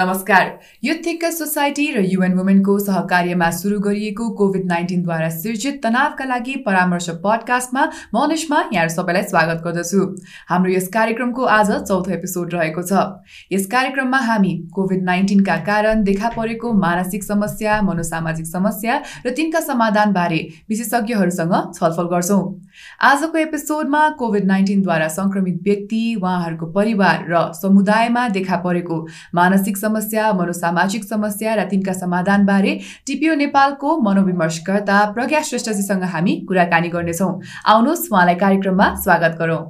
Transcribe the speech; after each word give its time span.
नमस्कार। 0.00 0.46
Youth 0.84 0.98
thinker 1.06 1.30
society 1.30 1.84
र 1.92 2.00
UN 2.02 2.34
वुमेनको 2.34 2.78
सहकार्यमा 2.80 3.48
सुरु 3.52 3.78
गरिएको 3.80 4.28
कोभिड 4.34 4.64
नाइन्टिनद्वारा 4.66 5.28
सिर्जित 5.30 5.80
तनावका 5.82 6.24
लागि 6.24 6.54
परामर्श 6.66 7.08
पडकास्टमा 7.24 7.82
म 8.14 8.24
निष्मा 8.30 8.60
यहाँहरू 8.72 8.94
सबैलाई 8.94 9.22
स्वागत 9.22 9.60
गर्दछु। 9.64 10.00
हाम्रो 10.48 10.72
यस 10.72 10.88
कार्यक्रमको 10.88 11.44
आज 11.56 11.72
चौथो 11.82 12.10
एपिसोड 12.12 12.54
रहेको 12.54 12.82
छ। 12.82 13.02
यस 13.52 13.66
कार्यक्रममा 13.66 14.18
हामी 14.28 14.54
कोभिड 14.72 15.02
नाइन्टिनका 15.04 15.56
कारण 15.68 16.02
देखा 16.08 16.28
परेको 16.32 16.72
मानसिक 16.80 17.24
समस्या 17.24 17.80
मनोसामाजिक 17.82 18.46
समस्या 18.46 18.96
र 19.26 19.34
तिनका 19.36 19.60
समाधानबारे 19.68 20.40
विशेषज्ञहरूसँग 20.70 21.54
छलफल 21.74 22.08
गर्छौँ। 22.14 22.40
आजको 23.02 23.38
एपिसोडमा 23.38 24.08
कोभिड 24.16 24.44
नाइन्टिनद्वारा 24.46 25.08
सङ्क्रमित 25.10 25.60
व्यक्ति 25.62 26.02
उहाँहरूको 26.16 26.72
परिवार 26.72 27.24
र 27.28 27.44
समुदायमा 27.60 28.26
देखा 28.30 28.56
परेको 28.64 28.98
मानसिक 29.34 29.76
समस्या 29.90 30.32
मनोसामाजिक 30.32 31.04
समस्या 31.04 31.54
र 31.54 31.64
तिनका 31.70 31.92
समाधानबारे 31.92 32.78
टिपिओ 33.06 33.34
नेपालको 33.34 33.88
मनोविमर्शकर्ता 34.00 34.98
प्रज्ञा 35.12 35.40
श्रेष्ठजीसँग 35.50 36.04
हामी 36.14 36.34
कुराकानी 36.48 36.88
गर्नेछौँ। 36.94 37.32
आउनुहोस् 37.66 38.06
उहाँलाई 38.12 38.34
कार्यक्रममा 38.44 38.94
स्वागत 39.02 39.36
गरौँ। 39.40 39.62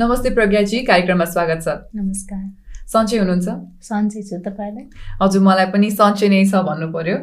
नमस्ते 0.00 0.30
प्रज्ञाजी 0.38 0.78
कार्यक्रममा 0.86 1.24
स्वागत 1.34 1.58
छ। 1.66 1.68
नमस्कार। 1.98 2.46
सन्चै 2.88 3.18
हुनुहुन्छ? 3.18 3.48
सन्चै 3.84 4.20
छु 4.28 4.36
तपाईँलाई? 4.40 4.84
हजुर 5.20 5.42
मलाई 5.44 5.66
पनि 5.72 5.90
सन्चै 5.92 6.28
नै 6.32 6.40
छ 6.48 6.64
भन्नु 6.64 6.88
पर्यो। 6.88 7.16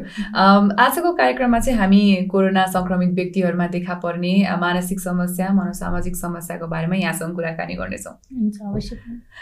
आजको 0.78 1.10
कार्यक्रममा 1.18 1.58
चाहिँ 1.58 1.78
हामी 1.78 2.30
कोरोना 2.30 2.64
सङ्क्रमित 2.70 3.10
व्यक्तिहरूमा 3.18 3.66
देखा 3.74 3.94
पर्ने 3.98 4.32
मानसिक 4.62 5.00
समस्या 5.00 5.46
मनोसामाजिक 5.58 6.14
समस्याको 6.16 6.66
बारेमा 6.70 6.96
यहाँसँग 7.02 7.34
कुराकानी 7.34 7.74
गर्नेछौँ। 7.82 8.14
हुन्छ 8.14 8.56
अवश्य 8.62 8.94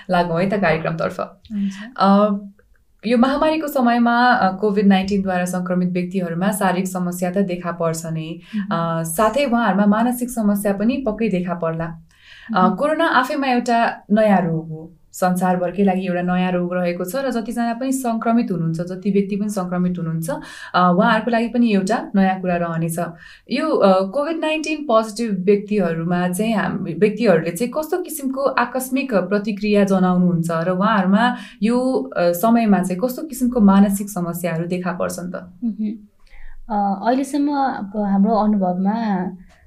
लागौँ 0.09 0.41
है 0.41 0.49
त 0.49 0.61
कार्यक्रमतर्फ। 0.65 1.19
यो 3.07 3.17
महामारीको 3.19 3.69
समयमा 3.69 4.17
कोभिड 4.61 4.87
नाइन्टिनद्वारा 4.87 5.45
सङ्क्रमित 5.47 5.91
व्यक्तिहरूमा 5.93 6.51
शारीरिक 6.61 6.87
समस्या 6.89 7.31
त 7.31 7.45
देखा 7.51 7.73
पर्छ 7.81 8.13
नै। 8.17 8.29
साथै 9.13 9.45
उहाँहरूमा 9.45 9.87
मानसिक 9.95 10.31
समस्या 10.31 10.73
पनि 10.81 10.97
पक्कै 11.07 11.29
देखा 11.37 11.55
पर्ला। 11.65 11.89
कोरोना 12.81 13.07
आफैमा 13.21 13.49
एउटा 13.49 13.79
नयाँ 14.11 14.41
रोग 14.47 14.69
हो। 14.71 14.83
संसारभरकै 15.15 15.85
लागि 15.85 16.07
एउटा 16.07 16.23
नयाँ 16.23 16.53
रोग 16.53 16.75
रहेको 16.75 17.05
छ 17.05 17.23
र 17.25 17.31
जतिजना 17.37 17.75
पनि 17.81 17.93
सङ्क्रमित 17.95 18.51
हुनुहुन्छ 18.51 18.81
जति 18.91 19.11
व्यक्ति 19.17 19.37
पनि 19.41 19.51
सङ्क्रमित 19.57 19.99
हुनुहुन्छ 19.99 20.29
उहाँहरूको 20.31 21.31
लागि 21.31 21.49
पनि 21.55 21.67
एउटा 21.75 21.99
नयाँ 22.15 22.41
कुरा 22.41 22.57
रहनेछ। 22.65 22.99
यो 23.51 23.67
कोभिड 24.15 24.39
नाइन्टिन 24.41 24.85
पोजिटिभ 24.87 25.31
व्यक्तिहरूमा 25.47 26.21
चाहिँ 26.29 26.55
हाम 26.55 26.73
व्यक्तिहरूले 27.03 27.51
चाहिँ 27.51 27.73
कस्तो 27.77 28.03
किसिमको 28.03 28.43
आकस्मिक 28.65 29.15
प्रतिक्रिया 29.31 29.85
जनाउनुहुन्छ 29.93 30.51
र 30.51 30.71
उहाँहरूमा 30.75 31.25
यो 31.63 31.79
समयमा 32.43 32.83
चाहिँ 32.83 33.01
कस्तो 33.05 33.23
किसिमको 33.31 33.61
मानसिक 33.71 34.09
समस्याहरू 34.11 34.67
देखा 34.75 34.93
पर्छन् 34.99 35.31
त? 35.33 35.47
अहिलेसम्म 36.65 37.49
हाम्रो 38.13 38.35
अनुभवमा 38.35 38.97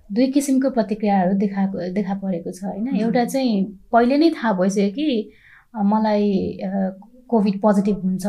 दुई 0.10 0.28
किसिमको 0.32 0.70
प्रतिक्रियाहरू 0.70 1.34
देखाएको 1.38 1.90
देखा 1.94 2.14
परेको 2.16 2.52
छ 2.52 2.64
होइन? 2.64 2.96
एउटा 2.96 3.24
चाहिँ 3.26 3.64
पहिले 3.92 4.18
नै 4.18 4.30
थाहा 4.36 4.54
भइसक्यो 4.60 4.90
कि 4.98 5.08
मलाई 5.86 6.28
कोभिड 7.30 7.60
पोजिटिभ 7.62 7.98
हुन्छ 8.04 8.26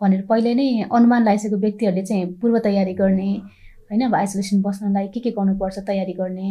भनेर 0.00 0.22
पहिले 0.28 0.54
नै 0.54 0.68
अनुमान 0.92 1.22
लगाइसकेको 1.22 1.56
व्यक्तिहरूले 1.58 2.02
चाहिँ 2.02 2.26
पूर्व 2.40 2.58
तयारी 2.66 2.94
गर्ने 2.94 3.30
होइन? 3.90 4.02
अब 4.06 4.14
आइसोलेसन 4.14 4.62
बस्नलाई 4.62 5.08
के 5.14 5.20
के 5.20 5.30
गर्नुपर्छ 5.38 5.78
तयारी 5.86 6.12
गर्ने 6.12 6.50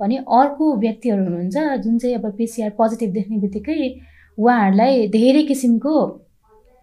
भने 0.00 0.16
अर्को 0.38 0.74
व्यक्तिहरू 0.78 1.24
हुनुहुन्छ 1.24 1.56
जुन 1.84 1.98
चाहिँ 1.98 2.16
अब 2.16 2.30
पिसिआर 2.38 2.70
पोजिटिभ 2.78 3.12
देख्ने 3.12 3.38
बित्तिकै 3.40 3.80
उहाँहरूलाई 4.38 5.06
धेरै 5.08 5.42
किसिमको 5.50 5.94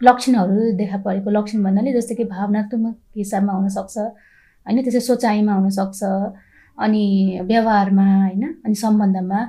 लक्षणहरू 0.02 0.72
देखा 0.78 0.98
परेको 1.08 1.30
लक्षण 1.32 1.64
भन्नाले 1.64 1.94
जस्तै 1.94 2.16
कि 2.16 2.24
भावनात्मक 2.36 2.96
हिसाबमा 3.18 3.54
हुनसक्छ 3.54 3.98
होइन? 3.98 4.82
त्यसै 4.84 5.00
सोचाइमा 5.10 5.54
हुनसक्छ 5.54 6.00
अनि 6.78 7.40
व्यवहारमा 7.44 8.06
होइन 8.24 8.44
अनि 8.66 8.76
सम्बन्धमा 8.76 9.40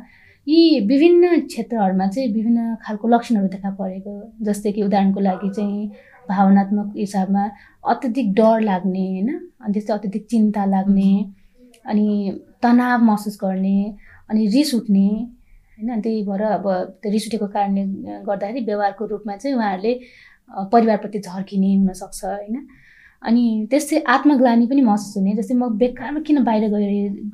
यी 0.46 0.80
विभिन्न 0.86 1.40
क्षेत्रहरूमा 1.40 2.06
चाहिँ 2.06 2.32
विभिन्न 2.34 2.74
खालको 2.82 3.08
लक्षणहरू 3.08 3.48
देखा 3.48 3.70
परेको 3.70 4.14
जस्तै 4.42 4.72
कि 4.72 4.82
उदाहरणको 4.82 5.20
लागि 5.20 5.50
चाहिँ 5.50 5.90
भावनात्मक 6.28 6.92
हिसाबमा 6.96 7.44
अत्यधिक 7.84 8.32
डर 8.34 8.60
लाग्ने 8.60 9.06
होइन 9.06 9.28
अनि 9.60 9.72
त्यस्तै 9.72 9.94
अत्यधिक 9.94 10.26
चिन्ता 10.26 10.64
लाग्ने 10.64 11.12
अनि 11.86 12.06
तनाव 12.62 13.02
महसुस 13.02 13.38
गर्ने 13.42 13.78
अनि 14.30 14.46
रिस 14.46 14.74
उठ्ने 14.74 15.08
होइन 15.78 16.00
त्यही 16.00 16.22
भएर 16.22 16.42
अब 16.42 16.68
त्यो 17.02 17.12
रिस 17.12 17.26
उठेको 17.26 17.46
कारणले 17.46 17.84
गर्दाखेरि 18.26 18.64
व्यवहारको 18.64 19.06
रूपमा 19.06 19.36
चाहिँ 19.36 19.56
उहाँहरूले 19.56 19.94
परिवारप्रति 20.72 21.18
झर्किने 21.18 21.76
हुनसक्छ 21.76 22.24
होइन। 22.24 22.56
अनि 23.22 23.44
त्यस्तै 23.70 23.98
आत्मग्लानी 24.14 24.66
पनि 24.66 24.82
महसुस 24.82 25.16
हुने 25.16 25.34
जस्तै 25.38 25.54
म 25.54 25.68
बेकारमा 25.82 26.20
किन 26.26 26.42
बाहिर 26.44 26.64
गइ 26.74 26.86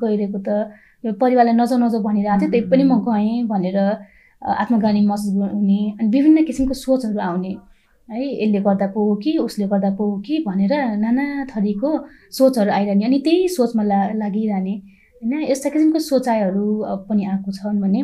गइरहेको 0.02 0.38
त? 0.46 0.48
यो 1.04 1.12
परिवारलाई 1.22 1.54
नजाउ 1.60 1.78
नजाउ 1.84 2.00
भनिरहेको 2.02 2.40
थियो 2.40 2.50
त्यही 2.50 2.64
पनि 2.70 2.84
म 2.90 2.94
गएँ 3.08 3.42
भनेर 3.52 3.78
आत्मग्लानी 4.62 5.00
महसुस 5.06 5.32
हुने 5.54 5.80
अनि 6.00 6.08
विभिन्न 6.14 6.44
किसिमको 6.48 6.74
सोचहरू 6.84 7.18
आउने। 7.28 7.52
है 8.08 8.20
यसले 8.24 8.60
गर्दा 8.66 8.86
पो 8.92 9.00
हो 9.08 9.14
कि 9.22 9.36
उसले 9.38 9.66
गर्दा 9.72 9.90
पो 9.96 10.04
हो 10.10 10.16
कि 10.26 10.38
भनेर 10.46 10.72
नाना 11.04 11.24
थरीको 11.50 11.90
सोचहरू 12.38 12.70
आइरहने 12.72 13.04
अनि 13.04 13.18
त्यही 13.24 13.48
सोचमा 13.56 13.82
ला 13.90 14.00
लागिरहने। 14.20 14.74
होइन 15.22 15.32
यस्ता 15.50 15.68
किसिमको 15.70 15.98
सोचाइहरू 16.10 16.66
पनि 17.08 17.24
आएको 17.32 17.50
छन् 17.52 17.80
भने 17.82 18.02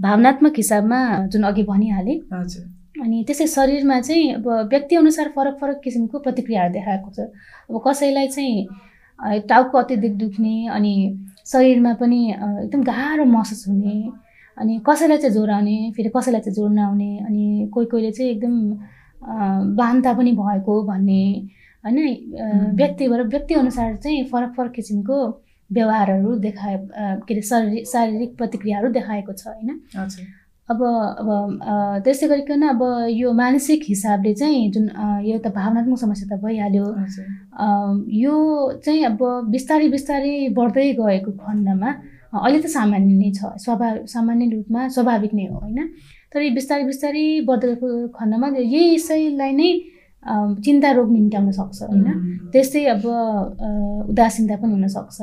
भावनात्मक 0.00 0.54
हिसाबमा 0.56 1.00
जुन 1.32 1.42
अघि 1.50 1.62
भनिहालेँ 1.70 2.18
हजुर। 2.32 2.64
अनि 3.04 3.22
त्यसै 3.28 3.46
शरीरमा 3.46 4.00
चाहिँ 4.00 4.32
अब 4.34 4.48
व्यक्तिअनुसार 4.70 5.28
फरक 5.36 5.58
फरक 5.60 5.80
किसिमको 5.84 6.18
प्रतिक्रियाहरू 6.26 6.72
देखाएको 6.72 7.10
छ। 7.10 7.28
अब 7.70 7.80
कसैलाई 7.86 8.28
चाहिँ 8.28 8.66
टाउको 9.48 9.78
अत्यधिक 9.78 10.16
दुख्ने 10.18 10.56
अनि 10.68 10.94
शरीरमा 11.46 11.92
पनि 12.00 12.20
एकदम 12.30 12.82
गाह्रो 12.82 13.24
महसुस 13.24 13.64
हुने 13.68 13.96
अनि 14.56 14.80
कसैलाई 14.88 15.18
चाहिँ 15.18 15.34
ज्वरो 15.34 15.52
आउने 15.54 15.76
फेरि 15.96 16.10
कसैलाई 16.16 16.40
चाहिँ 16.40 16.54
ज्वरो 16.54 16.72
नआउने 16.74 17.10
अनि 17.28 17.68
कोही 17.74 17.86
कोहीले 17.86 18.10
चाहिँ 18.12 18.30
एकदम 18.30 18.54
बान्ता 19.76 20.12
पनि 20.12 20.32
भएको 20.32 20.82
भन्ने 20.84 21.22
होइन? 21.84 21.98
व्यक्तिबाट 22.76 23.26
व्यक्तिअनुसार 23.26 23.96
चाहिँ 23.96 24.24
फरक 24.32 24.54
फरक 24.56 24.72
किसिमको 24.72 25.16
व्यवहारहरू 25.70 26.34
देखाए 26.38 26.76
के 27.26 27.34
अरे 27.34 27.42
शारीरिक 27.42 27.86
शारीरिक 27.88 28.36
प्रतिक्रियाहरू 28.36 28.88
देखाएको 28.92 29.32
छ 29.32 29.46
होइन? 29.46 29.80
अब 30.70 30.80
अब 31.20 31.28
त्यसै 32.04 32.26
गरिकन 32.28 32.62
अब 32.72 32.82
यो 33.12 33.32
मानसिक 33.36 33.80
हिसाबले 33.88 34.32
चाहिँ 34.40 34.70
जुन 34.72 34.84
यो 35.28 35.36
त 35.44 35.52
भावनात्मक 35.52 35.98
समस्या 36.00 36.26
त 36.30 36.40
भइहाल्यो। 36.40 36.86
यो 38.24 38.34
चाहिँ 38.84 39.04
अब 39.04 39.20
बिस्तारै 39.54 39.88
बिस्तारै 39.94 40.34
बढ्दै 40.56 40.86
गएको 41.00 41.30
खण्डमा 41.44 41.90
अहिले 42.34 42.60
त 42.64 42.66
सामान्य 42.76 43.14
नै 43.14 43.30
छ। 43.36 43.40
स्वाभाविक 43.64 44.08
सामान्य 44.08 44.44
रूपमा 44.54 44.88
स्वाभाविक 44.96 45.32
नै 45.38 45.46
हो 45.52 45.58
होइन? 45.60 45.78
तर 46.32 46.40
बिस्तारै 46.56 46.84
बिस्तारै 46.90 47.26
बढ्दै 47.48 47.68
गएको 47.68 47.88
खण्डमा 48.16 48.46
यही 48.56 48.94
यसैलाई 48.94 49.52
नै 49.60 49.68
चिन्ता 50.64 50.90
रोग 50.96 51.08
निम्त्याउन 51.12 51.50
सक्छ 51.60 51.78
होइन? 51.92 52.08
त्यस्तै 52.52 52.84
अब 52.94 53.04
उदासीनता 54.10 54.56
पनि 54.62 54.72
हुनसक्छ 54.72 55.18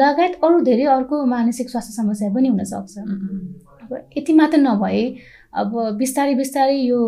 लगायत 0.00 0.34
अरू 0.46 0.60
धेरै 0.70 0.86
अर्को 0.94 1.16
मानसिक 1.34 1.66
स्वास्थ्य 1.74 1.92
समस्या 1.98 2.30
पनि 2.38 2.48
हुनसक्छ 2.54 2.94
यति 4.16 4.32
मात्र 4.32 4.58
नभए 4.58 5.02
अब 5.60 5.70
बिस्तारै 5.98 6.34
बिस्तारै 6.34 6.76
यो 6.78 6.98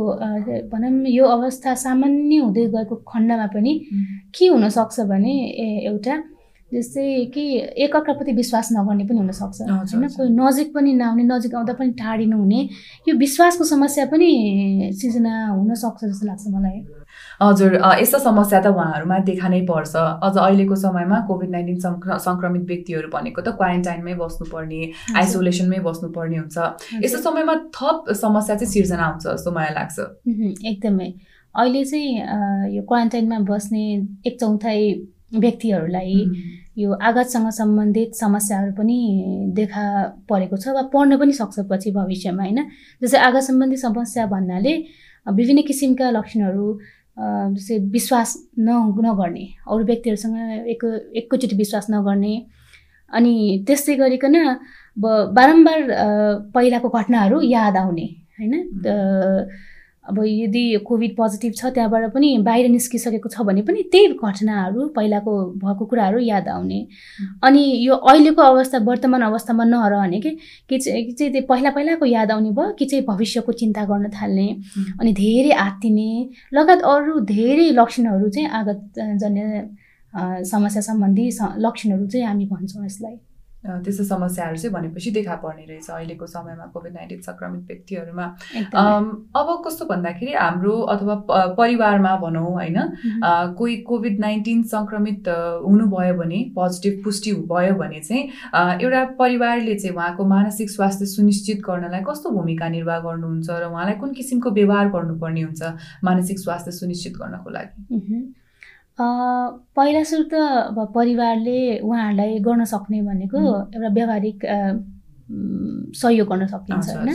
भनौँ 0.72 1.06
यो 1.08 1.24
अवस्था 1.26 1.74
सामान्य 1.86 2.36
हुँदै 2.36 2.66
गएको 2.74 2.94
खण्डमा 3.08 3.46
पनि 3.54 3.72
के 4.34 4.46
हुनसक्छ 4.46 5.00
भने 5.10 5.34
एउटा 5.88 6.16
जस्तै 6.72 7.04
कि 7.34 7.42
एकअर्काप्रति 7.84 8.32
विश्वास 8.32 8.68
नगर्ने 8.72 9.04
पनि 9.04 9.18
हुनसक्छ। 9.18 9.60
होइन? 9.62 10.08
कोही 10.08 10.30
नजिक 10.32 10.72
पनि 10.74 10.92
नआउने 10.94 11.24
नजिक 11.28 11.54
आउँदा 11.54 11.72
पनि 11.76 11.90
टाढिनु 12.00 12.36
हुने 12.38 12.60
यो 13.08 13.16
विश्वासको 13.16 13.64
समस्या 13.64 14.04
पनि 14.08 14.30
सिर्जना 15.00 15.32
हुनसक्छ 15.52 16.04
जस्तो 16.04 16.26
लाग्छ 16.26 16.44
मलाई। 16.48 16.78
हजुर 17.40 17.74
यस्तो 18.00 18.18
समस्या 18.18 18.60
त 18.60 18.66
उहाँहरूमा 18.66 19.18
देखा 19.28 19.48
नै 19.48 19.60
पर्छ। 19.70 19.94
अझ 19.96 20.36
अहिलेको 20.36 20.74
समयमा 20.76 21.18
कोभिड 21.28 21.50
नाइन्टिन 21.50 21.78
सङ्क्रमित 22.26 22.62
व्यक्तिहरू 22.68 23.08
भनेको 23.08 23.40
त 23.42 23.56
क्वारेन्टाइनमै 23.56 24.14
बस्नुपर्ने 24.20 24.80
आइसोलेसनमै 25.16 25.78
बस्नुपर्ने 25.88 26.36
हुन्छ। 26.38 26.56
यस्तो 27.04 27.18
समयमा 27.22 27.54
थप 27.76 28.12
समस्या 28.22 28.56
चाहिँ 28.56 28.72
सिर्जना 28.72 29.04
आउँछ 29.06 29.22
जस्तो 29.26 29.50
मलाई 29.50 29.72
लाग्छ। 29.78 29.98
एकदमै। 30.72 31.08
अहिले 31.54 31.84
चाहिँ 31.84 32.10
यो 32.76 32.82
क्वारेन्टाइनमा 32.88 33.38
बस्ने 33.48 33.84
एक 34.26 34.34
चौथाइ 34.40 34.80
व्यक्तिहरूलाई 35.32 36.16
यो 36.78 36.92
आघातसँग 37.08 37.48
सम्बन्धित 37.52 38.14
समस्याहरू 38.14 38.72
पनि 38.76 38.98
देखा 39.56 39.84
परेको 40.28 40.56
छ 40.56 40.68
वा 40.76 40.82
पर्न 40.92 41.16
पनि 41.20 41.32
सक्छ 41.32 41.68
पछि 41.70 41.90
भविष्यमा 41.92 42.42
होइन? 42.42 42.58
जस्तै 43.02 43.18
आघात 43.18 43.42
सम्बन्धी 43.42 43.76
समस्या 43.76 44.26
भन्नाले 44.26 44.72
विभिन्न 45.26 45.62
किसिमका 45.68 46.10
लक्षणहरू 46.10 46.66
जस्तै 47.16 47.78
विश्वास 47.92 48.36
न 48.58 48.68
नगर्ने 49.06 49.44
अरू 49.68 49.84
व्यक्तिहरूसँग 49.84 50.36
एक 50.74 50.84
एकैचोटि 51.16 51.56
विश्वास 51.56 51.86
नगर्ने 51.90 52.34
अनि 53.12 53.34
त्यस्तै 53.66 53.94
गरिकन 53.96 54.36
अब 54.44 55.04
बारम्बार 55.38 55.80
पहिलाको 56.54 56.88
घटनाहरू 56.88 57.40
याद 57.42 57.76
आउने 57.76 58.06
होइन? 58.38 58.54
अब 60.08 60.18
यदि 60.26 60.62
कोभिड 60.86 61.14
पोजिटिभ 61.16 61.52
छ 61.56 61.66
त्यहाँबाट 61.74 62.12
पनि 62.14 62.28
बाहिर 62.42 62.68
निस्किसकेको 62.68 63.28
छ 63.28 63.42
भने 63.46 63.62
पनि 63.62 63.82
त्यही 63.92 64.08
घटनाहरू 64.18 64.86
पहिलाको 64.96 65.34
भएको 65.62 65.84
कुराहरू 65.86 66.18
याद 66.18 66.48
आउने। 66.48 66.80
अनि 67.44 67.62
यो 67.86 67.94
अहिलेको 67.94 68.42
अवस्था 68.42 68.78
वर्तमान 68.88 69.22
अवस्थामा 69.22 69.64
नरहने 69.64 70.20
कि 70.20 70.30
कि 70.68 70.78
चाहिँ 70.78 71.30
त्यो 71.32 71.42
पहिला 71.48 71.70
पहिलाको 71.70 72.06
याद 72.06 72.30
आउने 72.30 72.50
भयो 72.50 72.72
कि 72.78 72.84
चाहिँ 72.84 73.04
भविष्यको 73.06 73.52
चिन्ता 73.52 73.84
गर्न 73.84 74.10
थाल्ने 74.10 74.48
अनि 75.00 75.12
धेरै 75.14 75.52
आत्तिने 75.66 76.10
लगायत 76.54 76.82
अरू 76.82 77.20
धेरै 77.26 77.70
लक्षणहरू 77.72 78.28
चाहिँ 78.28 78.48
आगत 78.60 78.80
जन्य 79.22 79.68
समस्या 80.50 80.82
सम्बन्धी 80.82 81.28
लक्षणहरू 81.58 82.06
चाहिँ 82.06 82.26
हामी 82.26 82.46
भन्छौँ 82.46 82.86
यसलाई। 82.86 83.16
त्यस्तो 83.64 84.04
समस्याहरू 84.04 84.56
चाहिँ 84.56 84.72
भनेपछि 84.74 85.10
देखा 85.10 85.34
पर्ने 85.42 85.64
रहेछ 85.68 85.90
अहिलेको 85.90 86.26
समयमा 86.26 86.66
कोभिड 86.74 86.92
नाइन्टिन 86.92 87.20
सङ्क्रमित 87.22 87.62
व्यक्तिहरूमा। 87.66 88.24
अब 89.38 89.62
कस्तो 89.66 89.84
भन्दाखेरि 89.86 90.32
हाम्रो 90.34 90.74
अथवा 90.94 91.14
परिवारमा 91.58 92.16
भनौँ 92.18 92.50
होइन 92.52 92.78
कोही 93.58 93.76
कोभिड 93.86 94.18
नाइन्टिन 94.20 94.62
सङ्क्रमित 94.74 95.28
हुनुभयो 95.28 96.14
भने 96.18 96.42
पोजिटिभ 96.54 97.00
पुष्टि 97.04 97.32
भयो 97.54 97.74
भने 97.78 98.00
चाहिँ 98.00 98.22
एउटा 98.82 99.04
परिवारले 99.18 99.78
चाहिँ 99.78 99.96
उहाँको 99.96 100.24
मानसिक 100.26 100.70
स्वास्थ्य 100.70 101.06
सुनिश्चित 101.14 101.62
गर्नलाई 101.62 102.02
कस्तो 102.08 102.30
भूमिका 102.30 102.68
निर्वाह 102.68 102.98
गर्नुहुन्छ 103.00 103.50
र 103.50 103.70
उहाँलाई 103.70 103.94
कुन 104.02 104.12
किसिमको 104.12 104.50
व्यवहार 104.50 104.88
गर्नुपर्ने 104.90 105.42
हुन्छ 105.42 105.62
मानसिक 106.04 106.38
स्वास्थ्य 106.38 106.70
सुनिश्चित 106.72 107.12
गर्नको 107.16 107.50
लागि? 107.50 108.41
पहिला 109.76 110.02
सुरु 110.10 110.24
त 110.32 110.34
अब 110.70 110.78
परिवारले 110.94 111.58
उहाँहरूलाई 111.78 112.38
गर्न 112.46 112.64
सक्ने 112.72 113.02
भनेको 113.02 113.38
एउटा 113.74 113.88
व्यावहारिक 113.98 114.38
सहयोग 116.02 116.28
गर्न 116.28 116.46
सकिन्छ 116.46 116.88
होइन। 116.88 117.10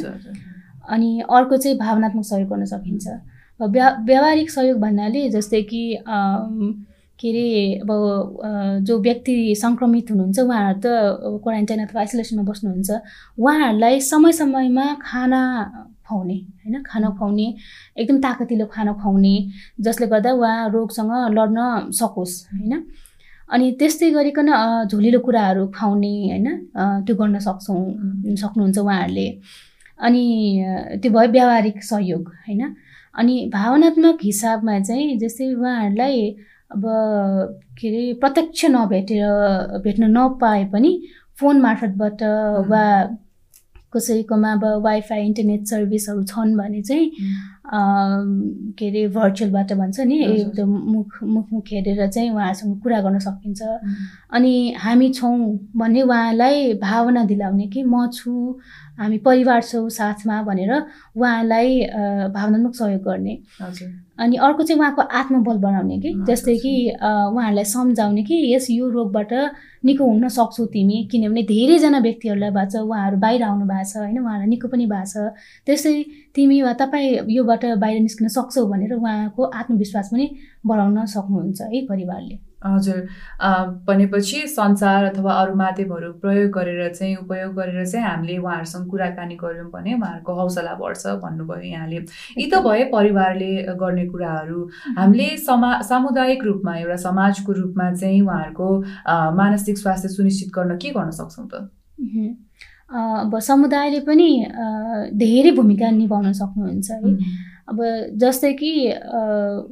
अनि 0.90 1.10
अर्को 1.30 1.58
चाहिँ 1.58 1.78
भावनात्मक 1.78 2.26
सहयोग 2.26 2.50
गर्न 2.50 2.66
सकिन्छ। 2.66 3.06
व्या 3.60 3.88
व्यावहारिक 4.08 4.50
सहयोग 4.52 4.78
भन्नाले 4.80 5.30
जस्तै 5.30 5.62
कि 5.72 5.84
के 7.20 7.30
अरे 7.30 7.48
अब 7.82 7.90
जो 8.88 8.98
व्यक्ति 9.02 9.36
सङ्क्रमित 9.58 10.12
हुनुहुन्छ 10.12 10.40
उहाँहरू 10.40 10.80
त 10.80 10.86
क्वारेन्टाइन 11.44 11.80
अथवा 11.86 12.00
आइसोलेसनमा 12.02 12.44
बस्नुहुन्छ। 12.50 12.90
उहाँहरूलाई 13.42 14.00
समय 14.02 14.32
समयमा 14.40 14.86
खाना 15.02 15.42
खुवाउने 16.08 16.34
होइन? 16.34 16.76
खाना 16.90 17.10
खुवाउने 17.18 17.48
एकदम 18.00 18.18
ताकतिलो 18.26 18.66
खाना 18.74 18.94
खुवाउने 19.02 19.36
जसले 19.86 20.08
गर्दा 20.08 20.32
उहाँ 20.32 20.70
रोगसँग 20.72 21.12
लड्न 21.38 21.60
सकोस् 22.00 22.36
होइन? 22.54 22.74
अनि 23.50 23.66
त्यस्तै 23.80 24.10
गरिकन 24.12 24.50
झोलिलो 24.92 25.20
कुराहरू 25.26 25.64
खुवाउने 25.78 26.14
होइन? 26.30 26.48
त्यो 27.06 27.16
गर्न 27.16 27.40
सक्छौँ 27.40 28.36
सक्नुहुन्छ 28.42 28.78
उहाँहरूले। 28.80 29.28
अनि 30.00 30.24
त्यो 31.02 31.12
भयो 31.12 31.32
व्यावहारिक 31.32 31.84
सहयोग 31.84 32.24
होइन? 32.48 32.62
अनि 33.16 33.36
भावनात्मक 33.54 34.18
हिसाबमा 34.24 34.80
चाहिँ 34.80 35.18
जस्तै 35.20 35.54
उहाँहरूलाई 35.54 36.18
अब 36.74 36.84
के 37.80 37.88
अरे 37.88 38.02
प्रत्यक्ष 38.22 38.66
नभेटेर 38.70 39.24
भेट्न 39.84 40.04
नपाए 40.18 40.64
पनि 40.74 40.92
फोन 41.40 41.62
मार्फतबाट 41.62 42.22
वा 42.70 42.84
कसैकोमा 43.98 44.54
अब 44.54 44.66
वाइफाई 44.84 45.26
इन्टरनेट 45.26 45.66
सर्भिसहरू 45.68 46.24
छन् 46.24 46.58
भने 46.58 46.82
चाहिँ 46.82 47.12
के 48.78 48.88
अरे 48.90 49.08
भर्चुअलबाट 49.12 49.74
भन्छ 49.74 50.00
नि 50.00 50.18
एकदम 50.24 50.70
मुख 50.92 51.18
मुखमुख 51.24 51.66
हेरेर 51.72 52.08
चाहिँ 52.08 52.30
उहाँहरूसँग 52.32 52.80
कुरा 52.82 53.02
गर्न 53.02 53.20
सकिन्छ। 53.20 53.62
अनि 54.32 54.54
हामी 54.80 55.10
छौँ 55.14 55.38
भन्ने 55.78 56.02
उहाँलाई 56.02 56.74
भावना 56.82 57.24
दिलाउने 57.26 57.68
कि 57.68 57.84
म 57.84 58.08
छु 58.14 58.60
हामी 59.00 59.18
परिवार 59.28 59.62
छौँ 59.64 59.90
साथमा 59.90 60.42
भनेर 60.44 60.72
उहाँलाई 60.72 61.80
भावनात्मक 62.32 62.76
सहयोग 62.76 63.02
गर्ने। 63.04 63.36
अनि 64.20 64.36
अर्को 64.38 64.64
चाहिँ 64.64 64.80
उहाँको 64.80 65.02
आत्मबल 65.02 65.58
बढाउने 65.58 65.98
कि? 66.00 66.14
जस्तै 66.28 66.56
कि 66.58 66.74
उहाँहरूलाई 66.98 67.64
सम्झाउने 67.66 68.24
कि 68.24 68.36
यस 68.54 68.68
यो 68.72 68.90
रोगबाट 68.90 69.34
निको 69.86 70.06
हुन 70.06 70.28
सक्छौ 70.30 70.66
तिमी 70.74 70.98
किनभने 71.12 71.44
धेरैजना 71.44 72.00
व्यक्तिहरूलाई 72.00 72.52
भएको 72.52 72.70
छ 72.72 72.82
उहाँहरू 72.82 73.18
बाहिर 73.18 73.44
आउनु 73.44 73.66
भएको 73.66 73.90
छ 73.92 73.98
होइन? 73.98 74.18
उहाँहरूलाई 74.20 74.50
निको 74.50 74.68
पनि 74.68 74.86
भएको 74.86 75.06
छ। 75.06 75.38
त्यस्तै 75.66 75.94
तिमी 76.36 76.62
वा 76.62 76.74
तपाईँ 76.82 77.30
योबाट 77.30 77.66
बाहिर 77.78 78.02
निस्किन 78.02 78.28
सक्छौ 78.38 78.66
भनेर 78.68 78.94
उहाँको 78.94 79.44
आत्मविश्वास 79.44 80.10
पनि 80.14 80.26
बढाउन 80.66 81.06
सक्नुहुन्छ 81.06 81.62
है 81.62 81.86
परिवारले। 81.86 82.47
हजुर। 82.66 83.00
भनेपछि 83.88 84.42
संसार 84.48 85.04
अथवा 85.06 85.34
अरू 85.42 85.56
माध्यमहरू 85.56 86.12
प्रयोग 86.22 86.52
गरेर 86.52 86.94
चाहिँ 86.94 87.16
उपयोग 87.16 87.54
गरेर 87.56 87.86
चाहिँ 87.86 88.06
हामीले 88.06 88.38
उहाँहरूसँग 88.38 88.90
कुराकानी 88.90 89.36
गऱ्यौँ 89.44 89.70
भने 89.72 89.94
उहाँहरूको 89.94 90.34
हौसला 90.34 90.74
बढ्छ 90.76 91.06
भन्नुभयो 91.24 91.62
यहाँले। 91.64 91.98
यी 92.38 92.50
त 92.50 92.62
भए 92.66 92.84
परिवारले 92.94 93.52
गर्ने 93.78 94.06
कुराहरू। 94.08 94.70
हामीले 94.98 95.28
समा 95.38 95.72
सामुदायिक 95.90 96.44
रूपमा 96.44 96.76
एउटा 96.78 96.96
समाजको 97.06 97.52
रूपमा 97.54 97.92
चाहिँ 97.94 98.22
उहाँहरूको 98.22 98.68
मानसिक 99.38 99.78
स्वास्थ्य 99.78 100.10
सुनिश्चित 100.10 100.50
गर्न 100.56 100.78
के 100.78 100.90
गर्न 100.98 101.12
सक्छौँ 101.12 101.48
त? 101.54 101.70
अब 102.88 103.40
समुदायले 103.40 104.00
पनि 104.00 104.30
धेरै 105.14 105.52
भूमिका 105.52 105.90
निभाउन 105.92 106.32
सक्नुहुन्छ 106.34 106.92
है। 106.92 107.14
अब 107.68 107.80
जस्तै 108.22 108.52
कि 108.62 108.72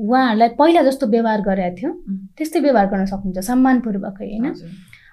उहाँहरूलाई 0.05 0.49
पहिला 0.59 0.81
जस्तो 0.89 1.07
व्यवहार 1.07 1.41
गरेको 1.41 1.75
थियो 1.77 1.91
त्यस्तै 2.37 2.59
व्यवहार 2.59 2.87
गर्न 2.91 3.05
सक्नुहुन्छ 3.05 3.45
सम्मानपूर्वकै 3.51 4.25
होइन? 4.25 4.45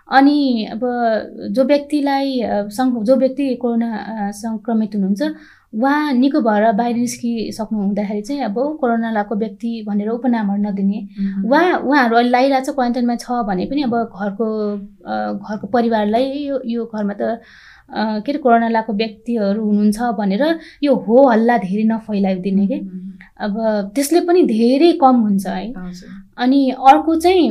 अनि 0.08 0.38
अब 0.72 0.82
जो 1.56 1.64
व्यक्तिलाई 1.64 2.28
सङ् 2.76 2.90
जो 3.08 3.16
व्यक्ति 3.16 3.44
कोरोना 3.62 3.90
सङ्क्रमित 4.42 4.94
हुनुहुन्छ 4.94 5.22
उहाँ 5.74 6.12
निको 6.12 6.40
भएर 6.40 6.72
बाहिर 6.76 6.96
निस्किसक्नु 6.96 7.78
हुँदाखेरि 7.78 8.22
चाहिँ 8.22 8.42
अब 8.44 8.54
कोरोना 8.80 9.10
लगाएको 9.10 9.34
व्यक्ति 9.36 9.70
भनेर 9.88 10.08
उपनामहरू 10.08 10.62
नदिने। 10.62 10.98
वा 11.48 11.60
उहाँहरू 11.80 12.16
अहिले 12.16 12.30
लगाइरहेको 12.30 12.64
छ 12.64 12.74
क्वारेन्टाइनमा 12.74 13.16
छ 13.16 13.44
भने 13.48 13.64
पनि 13.66 13.82
अब 13.82 13.94
घरको 13.96 14.46
घरको 15.40 15.66
परिवारलाई 15.72 16.24
यो 16.44 16.60
यो 16.66 16.84
घरमा 16.84 17.14
त 17.20 17.40
के 17.92 18.32
अरे 18.32 18.38
कोरोना 18.38 18.68
लगाएको 18.68 18.92
व्यक्तिहरू 18.92 19.64
हुनुहुन्छ 19.64 19.98
भनेर 20.18 20.42
यो 20.82 20.94
हो 21.08 21.28
हल्ला 21.28 21.56
धेरै 21.64 21.84
नफैलाइदिने 21.88 22.66
कि। 22.66 22.78
अब 23.40 23.56
त्यसले 23.94 24.20
पनि 24.28 24.42
धेरै 24.46 24.92
कम 25.00 25.16
हुन्छ 25.24 25.46
है। 25.46 25.72
अनि 26.36 26.60
अर्को 26.88 27.16
चाहिँ 27.20 27.48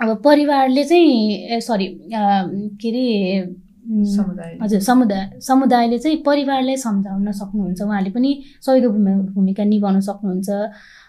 अब 0.00 0.20
परिवारले 0.24 0.84
चाहिँ 0.84 1.60
सरी 1.60 1.86
के 2.12 2.88
अरे 2.90 3.06
हजुर 4.62 4.80
समुदाय 4.80 5.40
समुदायले 5.40 5.98
चाहिँ 5.98 6.22
परिवारलाई 6.26 6.76
सम्झाउन 6.76 7.30
सक्नुहुन्छ। 7.32 7.80
उहाँले 7.82 8.10
पनि 8.10 8.30
सहयोग 8.60 8.94
भूमिका 9.34 9.64
निभाउन 9.64 10.00
सक्नुहुन्छ। 10.00 10.50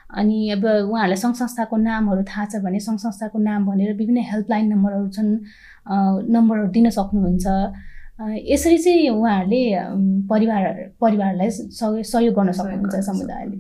अनि 0.10 0.38
अब 0.50 0.64
उहाँहरूलाई 0.66 1.20
सङ्घ 1.24 1.36
संस्थाको 1.36 1.78
नामहरू 1.78 2.24
थाहा 2.30 2.46
छ 2.52 2.64
भने 2.64 2.80
सङ्घ 2.80 3.00
संस्थाको 3.00 3.40
नाम 3.40 3.66
भनेर 3.66 3.94
विभिन्न 4.00 4.22
हेल्पलाइन 4.32 4.66
नम्बरहरू 4.74 5.08
छन् 5.16 5.32
नम्बरहरू 6.34 6.68
दिन 6.78 6.90
सक्नुहुन्छ। 6.90 7.46
यसरी 8.52 8.78
चाहिँ 8.78 9.10
उहाँहरूले 9.10 9.62
परिवार 10.30 10.64
परिवारलाई 11.02 11.50
सहयोग 11.50 12.34
गर्न 12.36 12.52
सक्नुहुन्छ 12.52 12.96
समुदायले। 13.06 13.58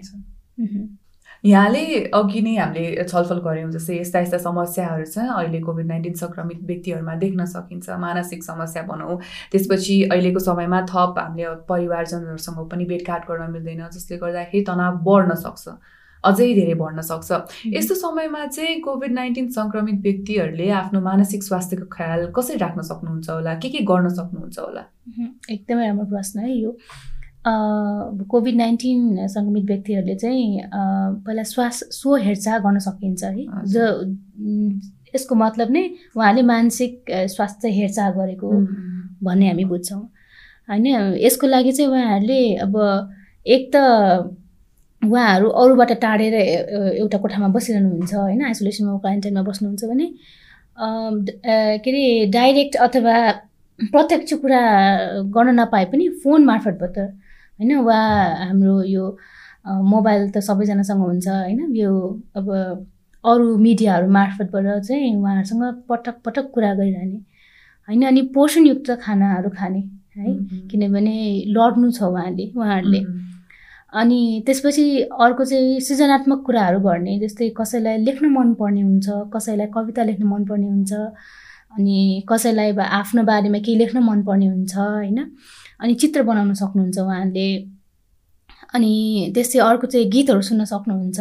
यहाँले 1.44 1.84
अघि 2.14 2.42
नै 2.42 2.56
हामीले 2.56 3.04
छलफल 3.04 3.40
गऱ्यौँ 3.44 3.72
जस्तै 3.72 3.96
यस्ता 4.00 4.20
यस्ता 4.20 4.38
समस्याहरू 4.38 5.06
छ। 5.06 5.18
अहिले 5.36 5.60
कोभिड 5.68 5.88
नाइन्टिन 5.88 6.14
सङ्क्रमित 6.22 6.60
व्यक्तिहरूमा 6.72 7.16
देख्न 7.24 7.46
सकिन्छ 7.54 7.90
मानसिक 8.00 8.44
समस्या 8.44 8.84
भनौँ। 8.90 9.20
त्यसपछि 9.52 9.96
अहिलेको 10.12 10.40
समयमा 10.40 10.82
थप 10.92 11.20
हामीले 11.20 11.54
परिवारजनहरूसँग 11.70 12.60
पनि 12.72 12.86
भेटघाट 12.92 13.24
गर्न 13.30 13.52
मिल्दैन 13.52 13.88
जसले 13.88 14.18
गर्दाखेरि 14.18 14.64
तनाव 14.68 15.00
बढ्न 15.08 15.36
सक्छ 15.46 15.68
अझै 16.24 16.48
धेरै 16.54 16.74
बढ्न 16.76 17.02
सक्छ। 17.08 17.32
यस्तो 17.74 17.96
समयमा 17.96 18.46
चाहिँ 18.46 18.80
कोभिड 18.84 19.12
नाइन्टिन 19.12 19.48
सङ्क्रमित 19.56 20.02
व्यक्तिहरूले 20.04 20.70
आफ्नो 20.82 21.00
मानसिक 21.02 21.44
स्वास्थ्यको 21.44 21.88
ख्याल 21.96 22.26
कसरी 22.36 22.58
राख्न 22.60 22.82
सक्नुहुन्छ 22.90 23.30
होला? 23.30 23.54
के 23.64 23.70
के 23.70 23.80
गर्न 23.88 24.10
सक्नुहुन्छ 24.20 24.60
होला? 24.60 24.84
एकदमै 25.56 25.88
राम्रो 25.88 26.06
प्रश्न 26.12 26.40
है 26.40 26.52
यो। 26.52 26.76
कोभिड 27.46 28.56
नाइन्टिन 28.56 29.28
सङ्क्रमित 29.28 29.66
व्यक्तिहरूले 29.66 30.16
चाहिँ 30.16 30.62
पहिला 31.26 31.44
श्वास 31.44 31.84
स्व 31.92 32.16
हेरचाह 32.26 32.58
गर्न 32.60 32.80
सकिन्छ 32.80 33.24
है। 33.24 33.46
जो 33.66 33.84
यसको 35.16 35.36
मतलब 35.36 35.72
नै 35.72 35.84
उहाँले 36.16 36.42
मानसिक 36.46 37.06
स्वास्थ्य 37.36 37.70
हेरचाह 37.72 38.10
गरेको 38.18 38.50
भन्ने 39.24 39.48
हामी 39.48 39.66
बुझ्छौँ। 39.66 40.02
होइन 40.70 40.86
यसको 41.18 41.48
लागि 41.48 41.72
चाहिँ 41.72 41.92
उहाँहरूले 41.92 42.42
अब 42.66 42.76
एक 43.46 43.72
त 43.76 43.78
उहाँहरू 45.02 45.50
अरूबाट 45.50 45.92
टाढेर 46.02 46.34
एउटा 47.00 47.18
कोठामा 47.18 47.48
बसिरहनुहुन्छ 47.56 48.14
होइन 48.14 48.42
आइसोलेसनमा 48.46 48.98
क्वारेन्टाइनमा 49.00 49.42
बस्नुहुन्छ 49.50 49.84
भने 49.86 50.08
के 50.78 51.90
अरे 51.92 52.04
डाइरेक्ट 52.32 52.76
अथवा 52.86 53.16
प्रत्यक्ष 53.80 54.34
कुरा 54.44 54.62
गर्न 55.36 55.60
नपाए 55.60 55.86
पनि 55.92 56.10
फोन 56.24 56.46
मार्फतबाट 56.46 56.98
होइन? 57.60 57.76
वा 57.86 58.00
हाम्रो 58.48 58.82
यो 58.84 59.06
मोबाइल 59.68 60.30
त 60.32 60.40
सबैजनासँग 60.50 61.02
हुन्छ 61.02 61.28
होइन? 61.28 61.60
यो 61.76 61.92
अब 62.36 62.50
अरू 63.24 63.58
मिडियाहरू 63.58 64.10
मार्फतबाट 64.12 64.84
चाहिँ 64.84 65.16
उहाँहरूसँग 65.16 65.64
पटक 65.90 66.16
पटक 66.26 66.52
कुरा 66.54 66.74
गरिरहने। 66.74 67.18
होइन? 67.88 68.04
अनि 68.08 68.22
पोषणयुक्त 68.36 68.92
खानाहरू 69.02 69.50
खाने 69.58 69.80
है? 70.18 70.34
किनभने 70.72 71.16
लड्नु 71.48 71.92
छ 71.92 72.02
उहाँले 72.04 72.46
उहाँहरूले। 72.58 73.02
अनि 73.94 74.44
त्यसपछि 74.46 74.86
अर्को 75.20 75.46
चाहिँ 75.46 75.80
सृजनात्मक 75.82 76.44
कुराहरू 76.46 76.80
गर्ने 76.80 77.20
जस्तै 77.20 77.50
कसैलाई 77.58 77.98
लेख्न 77.98 78.26
मनपर्ने 78.32 78.82
हुन्छ 78.82 79.08
कसैलाई 79.36 79.68
कविता 79.76 80.04
लेख्न 80.04 80.24
मनपर्ने 80.28 80.68
हुन्छ 80.68 80.94
अनि 81.78 81.98
कसैलाई 82.30 82.72
आफ्नो 83.00 83.24
बारेमा 83.24 83.60
केही 83.66 83.78
लेख्न 83.78 84.00
मनपर्ने 84.10 84.48
हुन्छ 84.48 84.76
होइन? 84.78 85.20
अनि 85.80 85.94
चित्र 86.02 86.24
बनाउन 86.30 86.54
सक्नुहुन्छ 86.62 86.98
उहाँले 87.00 87.48
अनि 88.76 88.94
त्यस्तै 89.36 89.60
अर्को 89.60 89.88
चाहिँ 89.88 90.10
गीतहरू 90.12 90.42
सुन्न 90.50 90.64
सक्नुहुन्छ। 90.74 91.20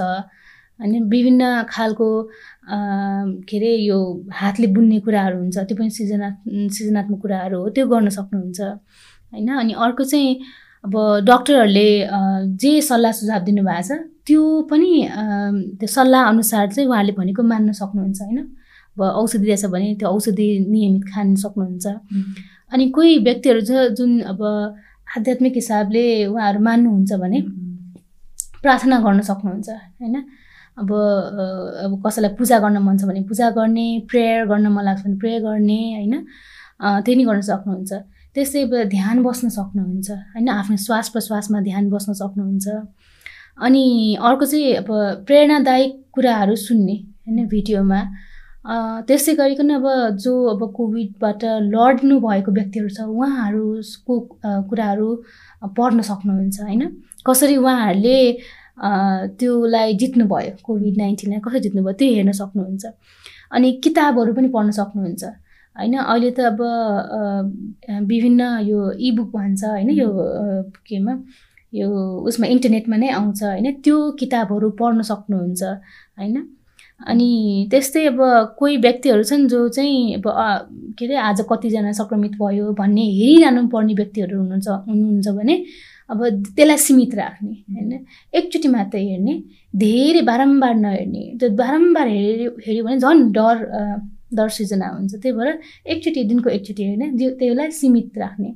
होइन 0.81 1.05
विभिन्न 1.11 1.43
खालको 1.71 2.09
के 3.49 3.57
अरे 3.59 3.71
यो 3.83 3.99
हातले 4.41 4.67
बुन्ने 4.75 4.99
कुराहरू 5.07 5.39
हुन्छ 5.39 5.59
त्यो 5.59 5.77
पनि 5.79 5.91
सृजना 5.91 6.29
सृजनात्मक 6.75 7.21
कुराहरू 7.23 7.57
हो 7.63 7.69
त्यो 7.75 7.87
गर्न 7.93 8.09
सक्नुहुन्छ। 8.19 8.61
होइन 9.33 9.49
अनि 9.63 9.73
अर्को 9.85 10.05
चाहिँ 10.05 10.31
अब 10.85 10.95
डक्टरहरूले 11.29 11.89
जे 12.63 12.71
सल्लाह 12.91 13.13
सुझाव 13.19 13.41
दिनुभएको 13.49 13.83
छ 13.89 13.99
त्यो 14.27 14.43
पनि 14.71 14.91
त्यो 15.81 15.89
सल्लाह 15.97 16.23
अनुसार 16.29 16.67
चाहिँ 16.75 16.89
उहाँहरूले 16.89 17.15
भनेको 17.19 17.43
मान्न 17.43 17.73
सक्नुहुन्छ। 17.81 18.21
होइन 18.23 18.39
अब 18.97 19.01
औषधि 19.03 19.45
दिएछ 19.45 19.65
भने 19.75 19.95
त्यो 19.99 20.09
औषधि 20.09 20.49
नियमित 20.71 21.05
खान 21.13 21.35
सक्नुहुन्छ। 21.43 21.87
अनि 22.73 22.85
कोही 22.97 23.19
व्यक्तिहरू 23.27 23.61
छ 23.69 23.71
जुन 23.99 24.11
अब 24.33 24.41
आध्यात्मिक 25.17 25.55
हिसाबले 25.55 26.05
उहाँहरू 26.27 26.61
मान्नुहुन्छ 26.69 27.13
भने 27.23 27.39
प्रार्थना 28.63 28.97
गर्न 29.07 29.21
सक्नुहुन्छ 29.31 29.69
होइन? 30.01 30.17
अब 30.79 30.91
अब 31.85 31.93
कसैलाई 32.05 32.33
पूजा 32.39 32.59
गर्न 32.65 32.79
मन 32.87 32.97
छ 32.99 33.05
भने 33.09 33.23
पूजा 33.31 33.51
गर्ने 33.59 33.87
प्रेयर 34.11 34.47
गर्न 34.51 34.67
मन 34.75 34.85
लाग्छ 34.85 35.03
भने 35.07 35.17
प्रेयर 35.23 35.41
गर्ने 35.43 35.81
होइन? 35.97 36.15
त्यही 37.05 37.17
नै 37.19 37.25
गर्न 37.31 37.41
सक्नुहुन्छ। 37.51 37.93
त्यस्तै 38.35 38.63
ध्यान 38.95 39.17
बस्न 39.27 39.49
सक्नुहुन्छ 39.59 40.09
होइन? 40.35 40.49
आफ्नो 40.61 40.77
श्वास 40.87 41.07
प्रश्वासमा 41.15 41.59
ध्यान 41.69 41.85
बस्न 41.91 42.13
सक्नुहुन्छ। 42.23 42.67
अनि 43.59 43.85
अर्को 44.29 44.45
चाहिँ 44.47 44.75
अब 44.83 44.89
प्रेरणादायक 45.27 45.93
कुराहरू 46.15 46.55
सुन्ने 46.69 46.97
होइन? 47.27 47.39
भिडियोमा। 47.49 48.01
त्यसै 49.09 49.33
गरिकन 49.35 49.71
अब 49.75 49.87
जो 50.25 50.33
अब 50.53 50.61
कोभिडबाट 50.77 51.45
लड्नु 51.75 52.15
भएको 52.21 52.51
व्यक्तिहरू 52.59 52.89
छ 52.97 53.01
उहाँहरूको 53.17 54.15
कुराहरू 54.69 55.09
पढ्न 55.77 56.01
सक्नुहुन्छ 56.11 56.61
होइन? 56.61 56.83
कसरी 57.29 57.57
उहाँहरूले 57.57 58.19
त्योलाई 59.41 59.95
जित्नुभयो 60.01 60.53
कोभिड 60.67 60.97
नाइन्टिनलाई 60.99 61.41
कसरी 61.47 61.61
जित्नुभयो 61.67 61.95
त्यो 62.01 62.09
हेर्न 62.15 62.33
सक्नुहुन्छ। 62.41 62.85
अनि 63.57 63.69
किताबहरू 63.85 64.33
पनि 64.37 64.49
पढ्न 64.57 64.71
सक्नुहुन्छ 64.81 65.25
होइन? 65.77 65.95
अहिले 66.05 66.31
त 66.37 66.41
अब 66.53 66.61
विभिन्न 68.13 68.43
यो 68.69 68.79
इबुक 69.09 69.29
भन्छ 69.37 69.65
होइन? 69.65 69.91
यो 70.01 70.09
केमा? 70.89 71.15
यो 71.73 71.89
उसमा 72.29 72.47
इन्टरनेटमा 72.55 72.97
नै 72.97 73.09
आउँछ 73.17 73.43
होइन? 73.43 73.67
त्यो 73.85 73.97
किताबहरू 74.21 74.71
पढ्न 74.81 75.03
सक्नुहुन्छ 75.11 75.63
होइन? 76.21 76.37
अनि 77.01 77.69
त्यस्तै 77.71 78.05
अब 78.07 78.19
कोही 78.59 78.77
व्यक्तिहरू 78.77 79.23
छन् 79.23 79.47
जो 79.49 79.69
चाहिँ 79.69 80.15
अब 80.15 80.27
के 80.99 81.05
अरे 81.07 81.17
आज 81.29 81.41
कतिजना 81.51 81.93
सङ्क्रमित 82.01 82.33
भयो 82.43 82.73
भन्ने 82.81 83.05
हेरिरहनु 83.19 83.67
पर्ने 83.75 83.95
व्यक्तिहरू 83.95 84.39
हुनुहुन्छ 84.39 84.69
हुनुहुन्छ 84.89 85.29
भने 85.39 85.55
अब 86.11 86.21
त्यसलाई 86.57 86.77
सीमित 86.77 87.15
राख्ने 87.15 87.55
होइन? 87.75 87.93
एकचोटि 88.35 88.69
मात्रै 88.69 89.03
हेर्ने 89.05 89.35
धेरै 89.77 90.23
बारम्बार 90.31 90.75
नहेर्ने 90.75 91.23
त्यो 91.41 91.51
बारम्बार 91.63 92.07
हेऱ्यो 92.09 92.51
हेऱ्यो 92.67 92.85
भने 92.85 92.99
झन् 92.99 93.33
डर 93.33 93.57
डर 94.35 94.49
सृजना 94.57 94.89
हुन्छ। 94.89 95.15
त्यही 95.23 95.33
भएर 95.39 95.49
एकचोटि 95.93 96.25
दिनको 96.31 96.49
एकचोटि 96.51 96.83
हेर्ने 96.85 97.07
त्यसलाई 97.39 97.71
सीमित 97.71 98.19
राख्ने। 98.19 98.51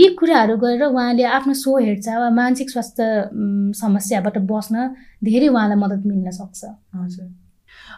यी 0.00 0.06
कुराहरू 0.18 0.56
गरेर 0.62 0.82
उहाँले 0.84 1.24
आफ्नो 1.38 1.54
सो 1.64 1.78
हेरचाह 1.78 2.18
वा 2.18 2.30
मानसिक 2.30 2.70
स्वास्थ्य 2.70 3.04
समस्याबाट 3.80 4.38
बस्न 4.52 4.74
धेरै 5.24 5.48
उहाँलाई 5.48 5.78
मद्दत 5.82 6.02
मिल्न 6.06 6.30
सक्छ। 6.30 6.64
हजुर। 6.94 7.39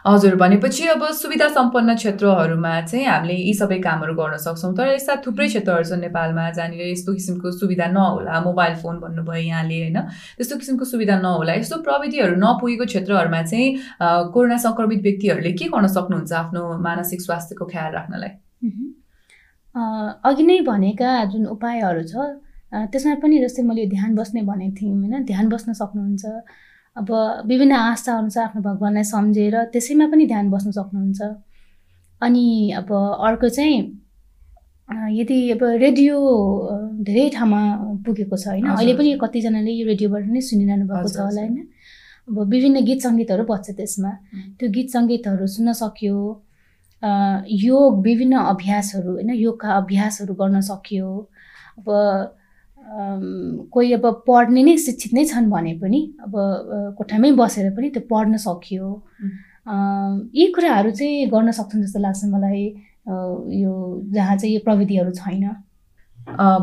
हजुर 0.05 0.35
भनेपछि 0.35 0.87
अब 0.87 1.03
सुविधा 1.13 1.47
सम्पन्न 1.49 1.95
क्षेत्रहरूमा 1.95 2.73
चाहिँ 2.81 3.05
हामीले 3.05 3.33
यी 3.33 3.53
सबै 3.53 3.77
कामहरू 3.79 4.13
गर्न 4.15 4.37
सक्छौँ। 4.37 4.73
तर 4.77 4.87
यस्ता 4.93 5.15
थुप्रै 5.25 5.47
क्षेत्रहरू 5.47 5.83
छन् 5.89 6.01
नेपालमा 6.01 6.49
जहाँनिर 6.51 6.87
यस्तो 6.87 7.13
किसिमको 7.13 7.51
सुविधा 7.51 7.87
नहोला 7.93 8.39
मोबाइल 8.43 8.75
फोन 8.81 8.99
भन्नुभयो 8.99 9.43
यहाँले 9.43 9.77
होइन? 9.81 9.99
त्यस्तो 10.37 10.57
किसिमको 10.57 10.85
सुविधा 10.85 11.15
नहोला 11.21 11.53
यस्तो 11.53 11.77
प्रविधिहरू 11.83 12.35
नपुगेको 12.35 12.85
क्षेत्रहरूमा 12.91 13.41
चाहिँ 13.43 13.67
कोरोना 14.33 14.57
सङ्क्रमित 14.65 15.01
व्यक्तिहरूले 15.03 15.51
के 15.53 15.65
गर्न 15.75 15.87
सक्नुहुन्छ 15.95 16.33
आफ्नो 16.41 16.61
मानसिक 16.87 17.21
स्वास्थ्यको 17.21 17.65
ख्याल 17.71 17.91
राख्नलाई? 17.93 18.31
अघि 20.27 20.43
नै 20.43 20.59
भनेका 20.67 21.09
जुन 21.31 21.45
उपायहरू 21.55 22.03
छ 22.11 22.13
त्यसमा 22.91 23.15
पनि 23.23 23.39
जस्तै 23.41 23.63
मैले 23.63 23.85
ध्यान 23.89 24.15
बस्ने 24.15 24.41
भनेको 24.43 24.75
थिएँ 24.77 24.93
होइन? 24.93 25.23
ध्यान 25.25 25.49
बस्न 25.49 25.73
सक्नुहुन्छ 25.73 26.25
अब 26.95 27.09
विभिन्न 27.47 27.73
आस्था 27.73 28.17
अनुसार 28.17 28.43
आफ्नो 28.43 28.61
भगवान्लाई 28.61 29.03
सम्झेर 29.03 29.55
त्यसैमा 29.73 30.05
पनि 30.11 30.25
ध्यान 30.27 30.49
बस्न 30.51 30.71
सक्नुहुन्छ। 30.71 31.21
अनि 32.21 32.45
अब 32.77 32.91
अर्को 33.27 33.49
चाहिँ 33.49 33.79
यदि 35.17 35.37
अब 35.51 35.63
रेडियो 35.83 36.15
धेरै 37.07 37.29
ठाउँमा 37.35 37.61
पुगेको 38.05 38.37
छ 38.37 38.47
होइन 38.47 38.67
अहिले 38.77 38.93
पनि 38.93 39.17
कतिजनाले 39.21 39.71
यो 39.71 39.85
रेडियोबाट 39.87 40.23
नै 40.29 40.41
सुनिरहनु 40.49 40.85
भएको 40.87 41.09
छ 41.09 41.19
होला 41.19 41.41
होइन। 41.41 41.57
अब 42.29 42.37
विभिन्न 42.53 42.83
गीत 42.85 42.99
सङ्गीतहरू 43.05 43.43
बज्छ 43.49 43.67
त्यसमा। 43.79 44.11
त्यो 44.59 44.69
गीत 44.75 44.87
सङ्गीतहरू 44.95 45.47
सुन्न 45.55 45.73
सक्यो 45.81 46.17
योग 47.63 48.01
विभिन्न 48.03 48.35
अभ्यासहरू 48.53 49.11
होइन 49.13 49.31
योगका 49.35 49.69
अभ्यासहरू 49.81 50.33
गर्न 50.41 50.61
सक्यो। 50.69 51.09
अब 51.79 51.87
कोही 53.73 53.93
अब 53.93 54.05
पढ्ने 54.27 54.63
नै 54.63 54.77
शिक्षित 54.77 55.13
नै 55.13 55.25
छन् 55.25 55.49
भने 55.49 55.73
पनि 55.81 56.01
अब 56.23 56.33
कोठामै 56.97 57.31
बसेर 57.39 57.69
पनि 57.75 57.89
त्यो 57.89 58.03
पढ्न 58.09 58.37
सकियो। 58.37 58.87
यी 60.35 60.47
कुराहरू 60.55 60.91
चाहिँ 60.91 61.27
गर्न 61.31 61.51
सक्छन् 61.51 61.83
जस्तो 61.83 61.99
लाग्छ 61.99 62.23
मलाई 62.33 62.63
यो 63.63 63.73
जहाँ 64.13 64.35
चाहिँ 64.37 64.53
यो 64.55 64.61
प्रविधिहरू 64.63 65.11
छैन। 65.11 65.45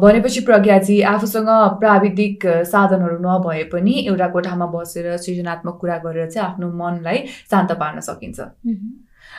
भनेपछि 0.00 0.40
प्रज्ञाजी 0.40 1.00
आफूसँग 1.08 1.48
प्राविधिक 1.80 2.46
साधनहरू 2.68 3.16
नभए 3.20 3.62
पनि 3.72 3.94
एउटा 4.08 4.28
कोठामा 4.36 4.66
बसेर 4.74 5.16
सृजनात्मक 5.16 5.76
कुरा 5.80 5.96
गरेर 6.04 6.30
चाहिँ 6.30 6.48
आफ्नो 6.48 6.66
मनलाई 6.80 7.18
शान्त 7.50 7.72
पार्न 7.80 8.00
सकिन्छ। 8.00 8.40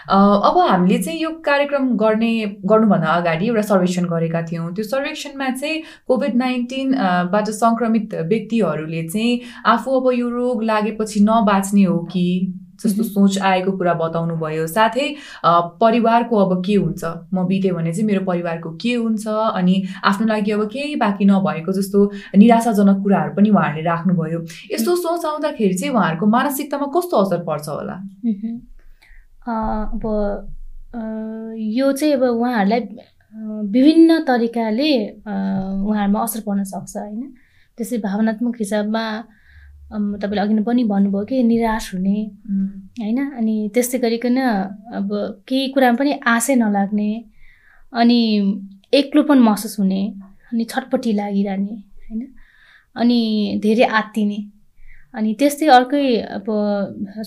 अब 0.09 0.57
हामीले 0.57 0.97
चाहिँ 1.03 1.19
यो 1.19 1.29
कार्यक्रम 1.45 1.89
गर्ने 1.97 2.31
गर्नुभन्दा 2.65 3.13
अगाडि 3.13 3.47
एउटा 3.47 3.61
सर्वेक्षण 3.61 4.05
गरेका 4.13 4.41
थियौँ। 4.51 4.73
त्यो 4.75 4.83
सर्वेक्षणमा 4.85 5.49
चाहिँ 5.49 5.81
कोभिड 6.07 6.35
नाइन्टिनबाट 6.35 7.49
सङ्क्रमित 7.59 8.15
व्यक्तिहरूले 8.29 9.03
चाहिँ 9.09 9.39
आफू 9.65 9.99
अब 9.99 10.11
यो 10.13 10.29
रोग 10.29 10.63
लागेपछि 10.63 11.19
नबाच्ने 11.23 11.83
हो 11.83 11.99
कि 12.11 12.25
जस्तो 12.83 13.03
सोच 13.03 13.37
आएको 13.37 13.71
कुरा 13.77 13.93
बताउनु 13.93 14.35
भयो 14.35 14.65
साथै 14.67 15.07
परिवारको 15.45 16.37
अब 16.45 16.61
के 16.65 16.75
हुन्छ? 16.75 17.03
म 17.33 17.45
बितेँ 17.47 17.71
भने 17.71 17.91
चाहिँ 17.93 18.05
मेरो 18.07 18.23
परिवारको 18.25 18.69
के 18.81 18.93
हुन्छ? 18.93 19.27
अनि 19.27 19.83
आफ्नो 20.03 20.27
लागि 20.27 20.51
अब 20.51 20.65
केही 20.73 20.95
बाँकी 20.97 21.25
नभएको 21.25 21.71
जस्तो 21.71 21.99
निराशाजनक 22.41 23.03
कुराहरू 23.03 23.35
पनि 23.37 23.49
उहाँहरूले 23.49 23.85
राख्नुभयो। 23.85 24.39
यस्तो 24.73 24.95
सोच 24.97 25.25
आउँदाखेरि 25.25 25.73
चाहिँ 25.77 25.93
उहाँहरूको 25.93 26.25
मानसिकतामा 26.25 26.87
कस्तो 26.97 27.17
असर 27.21 27.43
पर्छ 27.45 27.69
होला? 27.69 28.01
अब 29.41 30.03
यो 31.57 31.91
चाहिँ 31.91 32.13
अब 32.13 32.23
उहाँहरूलाई 32.23 32.81
विभिन्न 33.73 34.19
तरिकाले 34.27 34.91
उहाँहरूमा 35.25 36.19
असर 36.23 36.41
पर्न 36.47 36.63
सक्छ 36.63 36.95
होइन? 36.97 37.21
त्यसै 37.77 37.97
भावनात्मक 38.05 38.55
हिसाबमा 38.59 39.03
तपाईँले 40.21 40.41
अघि 40.41 40.53
नै 40.53 40.63
पनि 40.63 40.83
भन्नुभयो 40.91 41.25
कि 41.25 41.43
निराश 41.43 41.93
हुने 41.93 42.17
होइन? 43.01 43.19
अनि 43.37 43.55
त्यस्तै 43.73 43.97
गरिकन 44.03 44.37
अब 44.99 45.09
केही 45.47 45.67
कुरामा 45.73 45.97
पनि 45.99 46.11
आशै 46.33 46.55
नलाग्ने 46.55 47.09
अनि 47.93 48.19
एक्लोपन 48.93 49.39
महसुस 49.47 49.79
हुने 49.79 50.01
अनि 50.51 50.63
छटपट्टि 50.71 51.11
लागिरहने 51.19 51.75
होइन? 52.07 52.21
अनि 52.95 53.19
धेरै 53.63 53.85
आत्तिने। 53.99 54.39
अनि 55.13 55.29
त्यस्तै 55.39 55.67
अर्कै 55.77 56.03
अब 56.37 56.45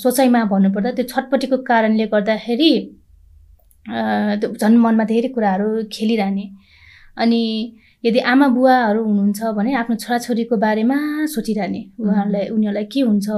सोचाइमा 0.02 0.40
भन्नुपर्दा 0.52 0.90
त्यो 0.96 1.04
छटपट्टिको 1.12 1.56
कारणले 1.70 2.06
गर्दाखेरि 2.14 2.72
त्यो 4.40 4.48
झन् 4.60 4.76
मनमा 4.84 5.04
धेरै 5.12 5.28
कुराहरू 5.36 5.68
खेलिरहने। 5.94 6.44
अनि 7.22 7.40
यदि 8.04 8.20
आमा 8.32 8.46
बुवाहरू 8.56 9.00
हुनुहुन्छ 9.08 9.40
भने 9.56 9.70
आफ्नो 9.80 9.96
छोराछोरीको 10.04 10.56
बारेमा 10.64 10.98
सोचिरहने। 11.34 11.82
उहाँहरूलाई 12.00 12.44
उनीहरूलाई 12.54 12.86
के 12.92 13.00
हुन्छ 13.08 13.28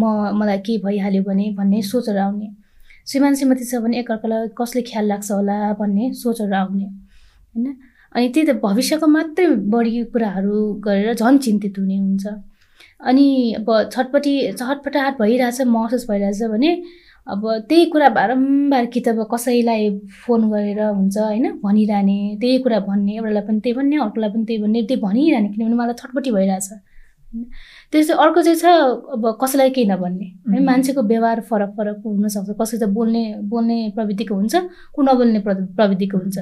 म 0.00 0.02
मलाई 0.38 0.58
के 0.66 0.72
भइहाल्यो 0.84 1.22
भने 1.28 1.46
भन्ने 1.56 1.78
सोचहरू 1.92 2.20
आउने। 2.26 2.48
श्रीमान 3.08 3.32
श्रीमती 3.36 3.64
छ 3.70 3.80
भने 3.84 3.96
एकअर्कालाई 4.00 4.48
कसले 4.60 4.82
ख्याल 4.88 5.04
लाग्छ 5.12 5.28
होला 5.32 5.56
भन्ने 5.80 6.04
सोचहरू 6.22 6.54
आउने 6.60 6.84
होइन? 6.84 7.66
अनि 8.14 8.28
त्यही 8.32 8.46
त 8.48 8.50
भविष्यको 8.62 9.06
मात्रै 9.16 9.46
बढी 9.72 9.92
कुराहरू 10.12 10.56
गरेर 10.84 11.08
झन् 11.16 11.38
चिन्तित 11.44 11.78
हुने 11.78 11.96
हुन्छ। 11.96 12.24
अनि 13.02 13.54
अब 13.58 13.68
छटपट्टि 13.92 14.34
छटपटाहट 14.58 15.18
भइरहेछ 15.20 15.60
महसुस 15.76 16.06
भइरहेछ 16.10 16.42
भने 16.52 16.70
अब 17.26 17.42
त्यही 17.68 17.84
कुरा 17.90 18.08
बारम्बार 18.18 18.86
कि 18.94 19.00
त 19.00 19.08
अब 19.08 19.26
कसैलाई 19.32 19.90
फोन 20.26 20.48
गरेर 20.50 20.80
हुन्छ 20.82 21.16
होइन 21.18 21.50
भनिरहने 21.64 22.16
त्यही 22.40 22.58
कुरा 22.62 22.78
भन्ने 22.88 23.14
एउटालाई 23.16 23.42
पनि 23.48 23.60
त्यही 23.60 23.74
भन्ने 23.78 23.96
अर्कोलाई 24.06 24.30
पनि 24.30 24.44
त्यही 24.46 24.62
भन्ने 24.62 24.82
त्यही 24.88 25.00
भनिरहने 25.02 25.48
किनभने 25.48 25.76
मलाई 25.82 25.94
छटपट्टि 26.02 26.30
भइरहेछ। 26.38 26.68
त्यस्तै 27.92 28.14
अर्को 28.14 28.42
चाहिँ 28.42 28.58
छ 28.58 28.64
अब 29.14 29.22
कसैलाई 29.42 29.70
केही 29.70 29.86
नभन्ने। 29.88 30.24
है. 30.24 30.60
मान्छेको 30.64 31.02
व्यवहार 31.02 31.40
फरक 31.40 31.70
फरक 31.76 32.02
हुनसक्छ 32.06 32.50
कसै 32.60 32.78
त 32.78 32.84
बोल्ने 32.92 33.22
बोल्ने 33.52 33.76
प्रविधिको 33.96 34.34
हुन्छ 34.34 34.54
को 34.94 35.02
नबोल्ने 35.02 35.40
प्र- 35.40 35.66
प्रविधिको 35.76 36.18
हुन्छ। 36.18 36.38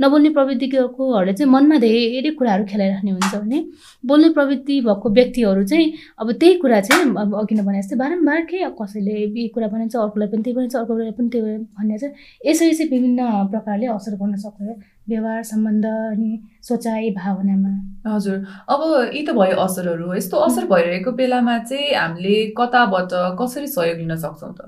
नबोल्ने 0.00 0.30
प्रविधिकोहरूले 0.30 1.32
चाहिँ 1.32 1.50
मनमा 1.52 1.76
धेरै 1.78 2.30
कुराहरू 2.38 2.64
खेलाइराख्ने 2.64 3.10
हुन्छ 3.10 3.34
भने 3.34 3.58
बोल्ने 4.06 4.28
प्रवृत्ति 4.36 4.80
भएको 4.80 5.08
व्यक्तिहरू 5.10 5.62
चाहिँ 5.64 5.86
अब 6.18 6.32
त्यही 6.32 6.54
कुरा 6.58 6.80
चाहिँ 6.80 7.14
अब 7.22 7.34
अघि 7.40 7.54
नै 7.54 7.62
भने 7.62 7.82
जस्तै 7.82 7.96
बारम्बार 7.96 8.40
के 8.50 8.58
कसैले 8.82 9.12
यही 9.12 9.48
कुरा 9.54 9.68
भनिन्छ 9.68 9.96
अर्कोलाई 9.96 10.28
पनि 10.28 10.42
त्यही 10.42 10.56
भनिन्छ 10.56 10.76
अर्कोलाई 10.76 11.10
पनि 11.18 11.28
त्यही 11.28 11.56
भन्ने 11.78 11.98
चाहिँ 11.98 12.14
यसरी 12.46 12.74
चाहिँ 12.74 12.90
विभिन्न 12.90 13.20
प्रकारले 13.50 13.86
असर 13.86 14.16
गर्न 14.16 14.36
सक्छ। 14.36 14.62
व्यवहार 15.08 15.42
सम्बन्ध 15.42 15.84
अनि 15.86 16.30
सोचाइ 16.62 17.10
भावनामा। 17.16 17.72
हजुर। 18.14 18.36
अब 18.68 18.80
यी 19.14 19.22
त 19.26 19.30
भयो 19.38 19.56
असरहरू। 19.64 20.06
हो 20.06 20.14
यस्तो 20.14 20.36
असर 20.46 20.64
भइरहेको 20.70 21.10
बेलामा 21.18 21.58
चाहिँ 21.58 21.94
हामीले 21.94 22.36
कताबाट 22.58 23.12
कसरी 23.40 23.66
सहयोग 23.66 23.98
लिन 23.98 24.14
सक्छौँ 24.24 24.52
त। 24.54 24.60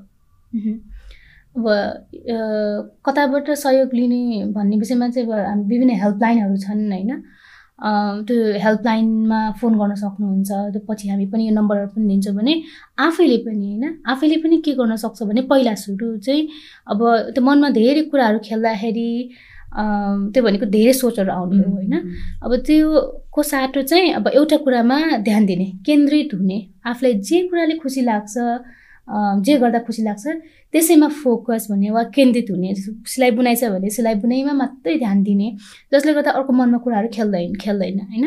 अब 1.57 1.65
कताबाट 3.07 3.51
सहयोग 3.51 3.95
लिने 3.95 4.45
भन्ने 4.53 4.77
विषयमा 4.77 5.09
चाहिँ 5.09 5.29
अब 5.29 5.33
हामी 5.39 5.65
विभिन्न 5.71 6.03
हेल्पलाइनहरू 6.03 6.57
छन् 6.67 6.93
होइन? 6.93 7.13
त्यो 8.27 8.37
हेल्पलाइनमा 8.65 9.41
फोन 9.61 9.73
गर्न 9.79 9.95
सक्नुहुन्छ 10.03 10.51
त्यो 10.75 10.81
पछि 10.89 11.09
हामी 11.09 11.27
पनि 11.31 11.47
यो 11.47 11.55
नम्बरहरू 11.55 11.89
पनि 11.95 12.07
दिन्छौँ 12.09 12.35
भने 12.35 12.55
आफैले 13.07 13.39
पनि 13.47 13.67
होइन? 13.71 13.85
आफैले 14.07 14.37
पनि 14.43 14.57
के 14.67 14.73
गर्न 14.75 14.97
सक्छ 14.97 15.23
भने 15.23 15.43
पहिला 15.51 15.75
सुरु 15.75 16.17
चाहिँ 16.27 16.49
अब 16.91 16.99
त्यो 17.35 17.43
मनमा 17.45 17.69
धेरै 17.79 18.03
कुराहरू 18.11 18.39
खेल्दाखेरि 18.45 19.11
त्यो 19.75 20.43
भनेको 20.43 20.67
धेरै 20.71 20.93
सोचहरू 20.93 21.31
आउने 21.33 21.59
हो 21.59 21.71
होइन। 21.75 21.95
अब 22.43 22.55
त्योको 22.67 23.43
साटो 23.43 23.83
चाहिँ 23.83 24.13
अब 24.15 24.29
एउटा 24.35 24.57
कुरामा 24.65 24.99
ध्यान 25.25 25.47
दिने 25.47 25.67
केन्द्रित 25.87 26.35
हुने 26.35 26.59
आफूलाई 26.87 27.15
जे 27.29 27.43
कुराले 27.49 27.75
खुसी 27.83 28.03
लाग्छ 28.03 28.35
जे 29.47 29.57
गर्दा 29.59 29.79
खुसी 29.87 30.03
लाग्छ 30.03 30.27
त्यसैमा 30.73 31.09
फोकस 31.23 31.67
भन्ने 31.71 31.91
वा 31.91 32.03
केन्द्रित 32.15 32.51
हुने 32.51 32.75
सिलाइ 33.07 33.31
बुनाइ 33.31 33.57
छ 33.57 33.65
भने 33.75 33.91
सिलाइ 33.91 34.15
बुनाइमा 34.23 34.53
मात्रै 34.63 34.97
ध्यान 34.99 35.23
दिने 35.23 35.49
जसले 35.93 36.13
गर्दा 36.15 36.31
अर्को 36.39 36.53
मनमा 36.53 36.79
कुराहरू 36.85 37.09
खेल्दैन 37.17 37.55
खेल्दैन 37.61 38.01
होइन। 38.01 38.25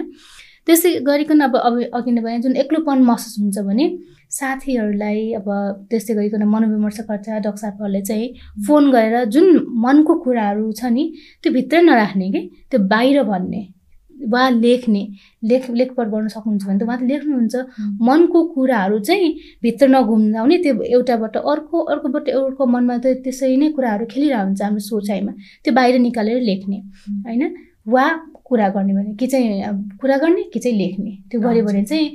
त्यसै 0.68 0.92
गरिकन 1.08 1.40
अब 1.48 1.56
अब 1.68 1.76
अघि 1.98 2.12
नै 2.12 2.22
भने 2.22 2.40
जुन 2.46 2.56
एक्लोपन 2.64 3.02
महसुस 3.10 3.36
हुन्छ 3.40 3.58
भने 3.70 3.86
साथीहरूलाई 4.38 5.22
अब 5.40 5.48
त्यस्तै 5.90 6.14
गरिकन 6.16 6.44
मनोविमर्शकर्ता 6.54 7.40
डक्सापहरूले 7.48 8.02
चाहिँ 8.10 8.28
फोन 8.68 8.92
गरेर 8.92 9.24
जुन 9.36 9.48
मनको 9.86 10.14
कुराहरू 10.26 10.72
छ 10.80 10.92
नि 10.98 11.04
त्यो 11.42 11.54
भित्रै 11.58 11.82
नराख्ने 11.82 12.28
कि? 12.32 12.42
त्यो 12.72 12.80
बाहिर 12.94 13.24
भन्ने 13.32 13.62
वा 14.16 14.44
लेख्ने 14.50 15.02
लेख 15.50 15.70
लेखपढ 15.80 16.08
गर्न 16.14 16.28
सक्नुहुन्छ 16.28 16.64
भने 16.68 16.80
त 16.80 16.84
उहाँले 16.84 17.08
लेख्नुहुन्छ। 17.08 17.56
मनको 18.08 18.40
कुराहरू 18.56 19.00
चाहिँ 19.08 19.30
भित्र 19.64 19.88
नघुम्जाउने 19.96 20.58
त्यो 20.64 20.74
एउटाबाट 20.96 21.38
अर्को 21.54 21.78
अर्कोबाट 21.94 22.30
अर्को 22.30 22.66
मनमा 22.74 22.98
त 22.98 23.06
त्यसरी 23.24 23.58
नै 23.64 23.70
कुराहरू 23.78 24.06
खेलिरहेको 24.14 24.46
हुन्छ 24.46 24.62
हाम्रो 24.62 24.84
सोचाइमा 24.92 25.32
त्यो 25.64 25.72
बाहिर 25.80 25.96
निकालेर 26.08 26.42
लेख्ने 26.50 26.78
होइन? 27.26 27.44
वा 27.94 28.06
कुरा 28.48 28.70
गर्ने 28.76 28.94
भने 28.94 29.14
कि 29.20 29.28
चाहिँ 29.28 29.98
कुरा 30.02 30.18
गर्ने 30.18 30.44
कि 30.54 30.60
चाहिँ 30.60 30.78
लेख्ने। 30.78 31.12
त्यो 31.32 31.40
गऱ्यो 31.42 31.64
भने 31.66 31.84
चाहिँ 31.84 32.08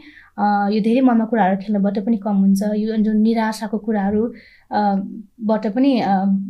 यो 0.75 0.81
धेरै 0.83 1.01
मनमा 1.05 1.25
कुराहरू 1.29 1.57
खेल्नबाट 1.63 1.99
पनि 2.07 2.17
कम 2.25 2.37
हुन्छ। 2.45 2.63
यो 2.77 2.97
जुन 3.05 3.17
निराशाको 3.21 3.79
कुराहरू 3.79 4.23
बाट 5.49 5.67
पनि 5.75 5.91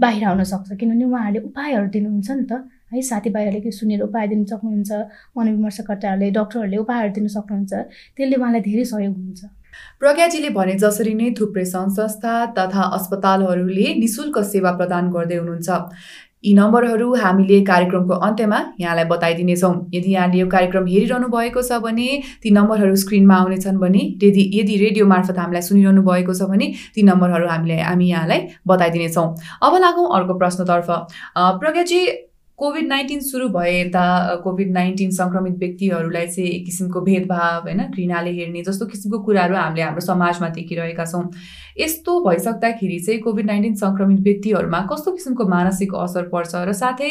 बाहिर 0.03 0.25
आउन 0.25 0.43
सक्छ। 0.53 0.79
किनभने 0.79 1.05
उहाँहरूले 1.05 1.41
उपायहरू 1.49 1.87
दिनुहुन्छ 1.91 2.31
नि 2.31 2.45
त। 2.51 2.53
है 2.93 3.03
साथीभाइहरूले 3.03 3.61
के 3.61 3.71
सुनेर 3.73 4.03
उपाय 4.03 4.27
दिन 4.29 4.45
सक्नुहुन्छ 4.45 4.91
मनोविमर्शकर्ताहरूले 5.37 6.31
डक्टरहरूले 6.31 6.77
उपायहरू 6.85 7.13
दिन 7.19 7.27
सक्नुहुन्छ। 7.35 7.73
त्यसले 8.17 8.37
उहाँलाई 8.37 8.61
धेरै 8.69 8.85
सहयोग 8.85 9.15
हुन्छ। 9.17 9.41
प्रज्ञाजीले 10.01 10.51
भने 10.53 10.75
जसरी 10.79 11.15
नै 11.17 11.31
थुप्रै 11.39 11.65
सङ्घ 11.65 11.91
संस्था 11.97 12.33
तथा 12.59 12.83
अस्पतालहरूले 12.97 13.87
निशुल्क 13.99 14.39
सेवा 14.53 14.71
प्रदान 14.79 15.11
गर्दै 15.11 15.37
हुनुहुन्छ। 15.41 15.69
यी 16.45 16.53
नम्बरहरू 16.55 17.13
हामीले 17.15 17.61
कार्यक्रमको 17.65 18.15
अन्त्यमा 18.27 18.59
यहाँलाई 18.81 19.05
बताइदिनेछौँ। 19.11 19.75
यदि 19.95 20.13
यहाँले 20.13 20.39
यो 20.39 20.47
कार्यक्रम 20.55 20.87
हेरिरहनु 20.87 21.29
भएको 21.29 21.63
छ 21.63 21.79
भने 21.85 22.09
ती 22.43 22.51
नम्बरहरू 22.51 22.97
स्क्रिनमा 22.97 23.37
आउनेछन् 23.37 23.79
भने 23.79 24.03
यदि 24.23 24.51
यदि 24.55 24.77
रेडियो 24.79 25.07
मार्फत 25.07 25.39
हामीलाई 25.39 25.63
सुनिरहनु 25.63 26.03
भएको 26.03 26.35
छ 26.35 26.51
भने 26.51 26.73
ती 26.95 27.03
नम्बरहरू 27.03 27.47
हामीले 27.49 27.81
हामी 27.83 28.09
यहाँलाई 28.11 28.41
बताइदिनेछौँ। 28.67 29.27
अब 29.63 29.77
लागौँ 29.87 30.09
अर्को 30.19 30.39
प्रश्नतर्फ। 30.39 30.91
प्रज्ञाजी 31.63 32.01
कोभिड 32.63 32.87
नाइन्टिन 32.89 33.21
सुरु 33.21 33.49
भए 33.49 33.71
यता 33.73 34.03
कोभिड 34.43 34.71
नाइन्टिन 34.73 35.11
सङ्क्रमित 35.11 35.55
व्यक्तिहरूलाई 35.59 36.27
चाहिँ 36.27 36.49
एक 36.49 36.65
किसिमको 36.65 37.01
भेदभाव 37.01 37.63
होइन 37.63 37.81
घृणाले 37.87 38.31
हेर्ने 38.33 38.61
जस्तो 38.63 38.87
किसिमको 38.87 39.19
कुराहरू 39.21 39.55
हामीले 39.57 39.83
हाम्रो 39.83 40.01
समाजमा 40.01 40.49
देखिरहेका 40.51 41.05
छौँ 41.05 41.23
यस्तो 41.79 42.13
भइसक्दाखेरि 42.25 42.99
चाहिँ 42.99 43.21
कोभिड 43.21 43.47
नाइन्टिन 43.47 43.75
सङ्क्रमित 43.77 44.21
व्यक्तिहरूमा 44.21 44.81
कस्तो 44.93 45.13
किसिमको 45.13 45.47
मानसिक 45.49 45.95
असर 45.95 46.29
पर्छ 46.29 46.55
र 46.63 46.73
साथै 46.73 47.11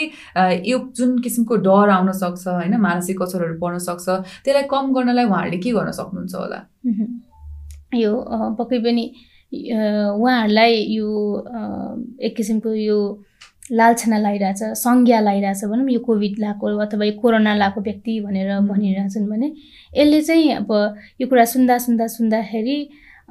यो 0.65 0.77
जुन 0.97 1.17
किसिमको 1.19 1.55
डर 1.65 1.89
आउन 1.89 2.11
सक्छ 2.19 2.47
होइन 2.49 2.75
मानसिक 2.81 3.21
असरहरू 3.21 3.57
पर्न 3.59 3.77
सक्छ 3.87 4.07
त्यसलाई 4.45 4.69
कम 4.71 4.93
गर्नलाई 4.93 5.25
उहाँहरूले 5.25 5.59
के 5.59 5.71
गर्न 5.71 5.91
सक्नुहुन्छ 5.99 6.35
होला। 6.35 6.61
यो 7.95 8.13
पक्कै 8.61 8.79
पनि 8.79 9.03
उहाँहरूलाई 10.15 10.79
यो 10.91 11.11
एक 12.21 12.35
किसिमको 12.35 12.73
यो 12.75 13.01
लालछना 13.69 14.17
लगाइरहेछ 14.17 14.61
संज्ञा 14.77 15.19
लगाइरहेछ 15.19 15.63
भनौँ 15.65 15.89
यो 15.89 15.99
कोभिड 16.05 16.39
लगाएको 16.39 16.77
अथवा 16.85 17.05
यो 17.05 17.13
कोरोना 17.21 17.53
लगाएको 17.55 17.81
व्यक्ति 17.81 18.19
भनेर. 18.21 18.49
भनिरहेछन् 18.61 19.27
भने 19.29 19.47
यसले 19.97 20.21
चाहिँ 20.21 20.51
अब 20.55 20.71
यो 21.21 21.27
कुरा 21.27 21.45
सुन्दा 21.45 21.77
सुन्दा 21.77 22.07
सुन्दाखेरि 22.07 22.77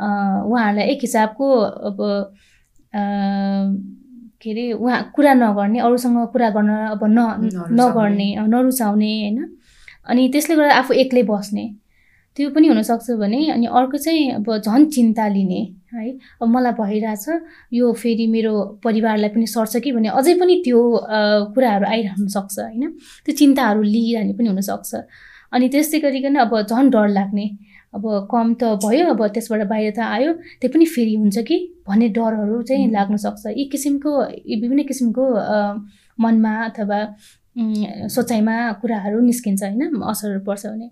उहाँहरूलाई 0.00 0.86
एक 0.88 0.98
हिसाबको 1.02 1.46
अब 1.88 1.98
के 4.40 4.50
अरे 4.50 4.72
उहाँ 4.72 5.00
कुरा 5.14 5.32
नगर्ने 5.34 5.78
अरूसँग 5.80 6.16
कुरा 6.32 6.48
गर्न 6.50 6.70
अब 6.94 7.02
न। 7.04 7.18
नगर्ने 7.80 8.28
नरुचाउने 8.48 9.12
होइन 9.20 9.38
अनि 10.08 10.28
त्यसले 10.32 10.56
गर्दा 10.56 10.74
आफू 10.74 10.94
एक्लै 11.02 11.22
बस्ने 11.28 11.64
त्यो 12.36 12.50
पनि 12.54 12.68
हुनसक्छ 12.68 13.10
भने 13.20 13.40
अनि 13.50 13.66
अर्को 13.66 13.96
चाहिँ 13.98 14.30
अब 14.34 14.46
झन् 14.56 14.90
चिन्ता 14.90 15.28
लिने 15.28 15.60
है? 15.92 16.10
अब 16.42 16.48
मलाई 16.48 16.72
भइरहेछ। 16.80 17.26
यो 17.72 17.92
फेरि 18.02 18.26
मेरो 18.26 18.54
परिवारलाई 18.84 19.30
पनि 19.30 19.46
सर्छ 19.46 19.76
कि 19.84 19.92
भने 19.92 20.08
अझै 20.20 20.34
पनि 20.40 20.54
त्यो 20.64 20.80
कुराहरू 21.54 21.86
आइरहन 21.86 22.28
सक्छ 22.36 22.58
होइन? 22.58 22.90
त्यो 23.24 23.34
चिन्ताहरू 23.36 23.82
लिइरहने 23.82 24.32
पनि 24.38 24.48
हुनसक्छ 24.48 24.94
अनि 25.52 25.68
त्यस्तै 25.68 25.98
गरिकन 26.00 26.36
अब 26.46 26.52
झन् 26.62 26.90
डर 26.90 27.08
लाग्ने। 27.08 27.46
अब 27.94 28.04
कम 28.30 28.54
त 28.54 28.78
भयो 28.84 29.06
अब 29.10 29.20
त्यसबाट 29.34 29.62
बाहिर 29.66 29.90
त 29.96 29.98
आयो। 29.98 30.32
त्यो 30.62 30.68
पनि 30.70 30.84
फेरि 30.86 31.14
हुन्छ 31.18 31.38
कि? 31.42 31.56
भन्ने 31.88 32.08
डरहरू 32.14 32.62
चाहिँ. 32.62 32.86
लाग्न 32.90 33.16
सक्छ। 33.18 33.46
यी 33.58 33.64
किसिमको 33.72 34.10
यी 34.46 34.54
विभिन्न 34.62 34.82
किसिमको 34.86 35.24
मनमा 36.22 36.54
अथवा 36.70 36.98
सोचाइमा 38.14 38.54
कुराहरू 38.80 39.20
निस्किन्छ 39.20 39.62
होइन? 39.62 39.82
असरहरू 40.10 40.40
पर्छ 40.46 40.66
भने। 40.66 40.88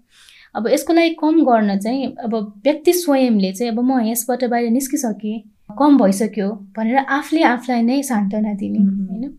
अब 0.54 0.68
यसको 0.68 0.92
लागि 0.92 1.16
कम 1.20 1.44
गर्न 1.44 1.78
चाहिँ 1.78 2.14
अब 2.24 2.34
व्यक्ति 2.64 2.92
स्वयंले 2.92 3.52
चाहिँ 3.52 3.72
अब 3.72 3.80
म 3.80 4.00
यसबाट 4.06 4.44
बाहिर 4.44 4.70
निस्किसकेँ 4.70 5.38
कम 5.78 5.98
भइसक्यो 5.98 6.48
भनेर 6.76 6.96
आफूले 6.96 7.42
आफूलाई 7.44 7.82
नै 7.82 8.02
सान्त्वना 8.02 8.54
दिने. 8.54 8.78
होइन? 8.78 9.36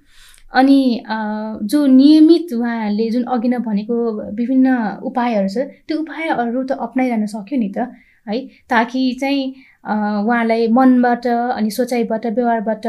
अनि 0.54 0.80
जो 1.72 1.86
नियमित 1.86 2.54
उहाँहरूले 2.54 3.10
जुन 3.12 3.24
अघि 3.34 3.48
नै 3.50 3.58
भनेको 3.65 3.95
विभिन्न 4.38 4.67
उपायहरू 5.10 5.50
छ 5.50 5.65
त्यो 5.88 5.98
उपायहरू 6.02 6.63
त 6.63 6.72
अप्नाइरहन 6.88 7.26
सक्यो 7.26 7.60
नि 7.60 7.69
त 7.78 7.89
है? 8.28 8.39
ताकि 8.69 9.02
चाहिँ 9.22 9.43
उहाँलाई 10.26 10.67
मनबाट 10.78 11.28
अनि 11.28 11.69
सोचाइबाट 11.72 12.26
व्यवहारबाट 12.38 12.86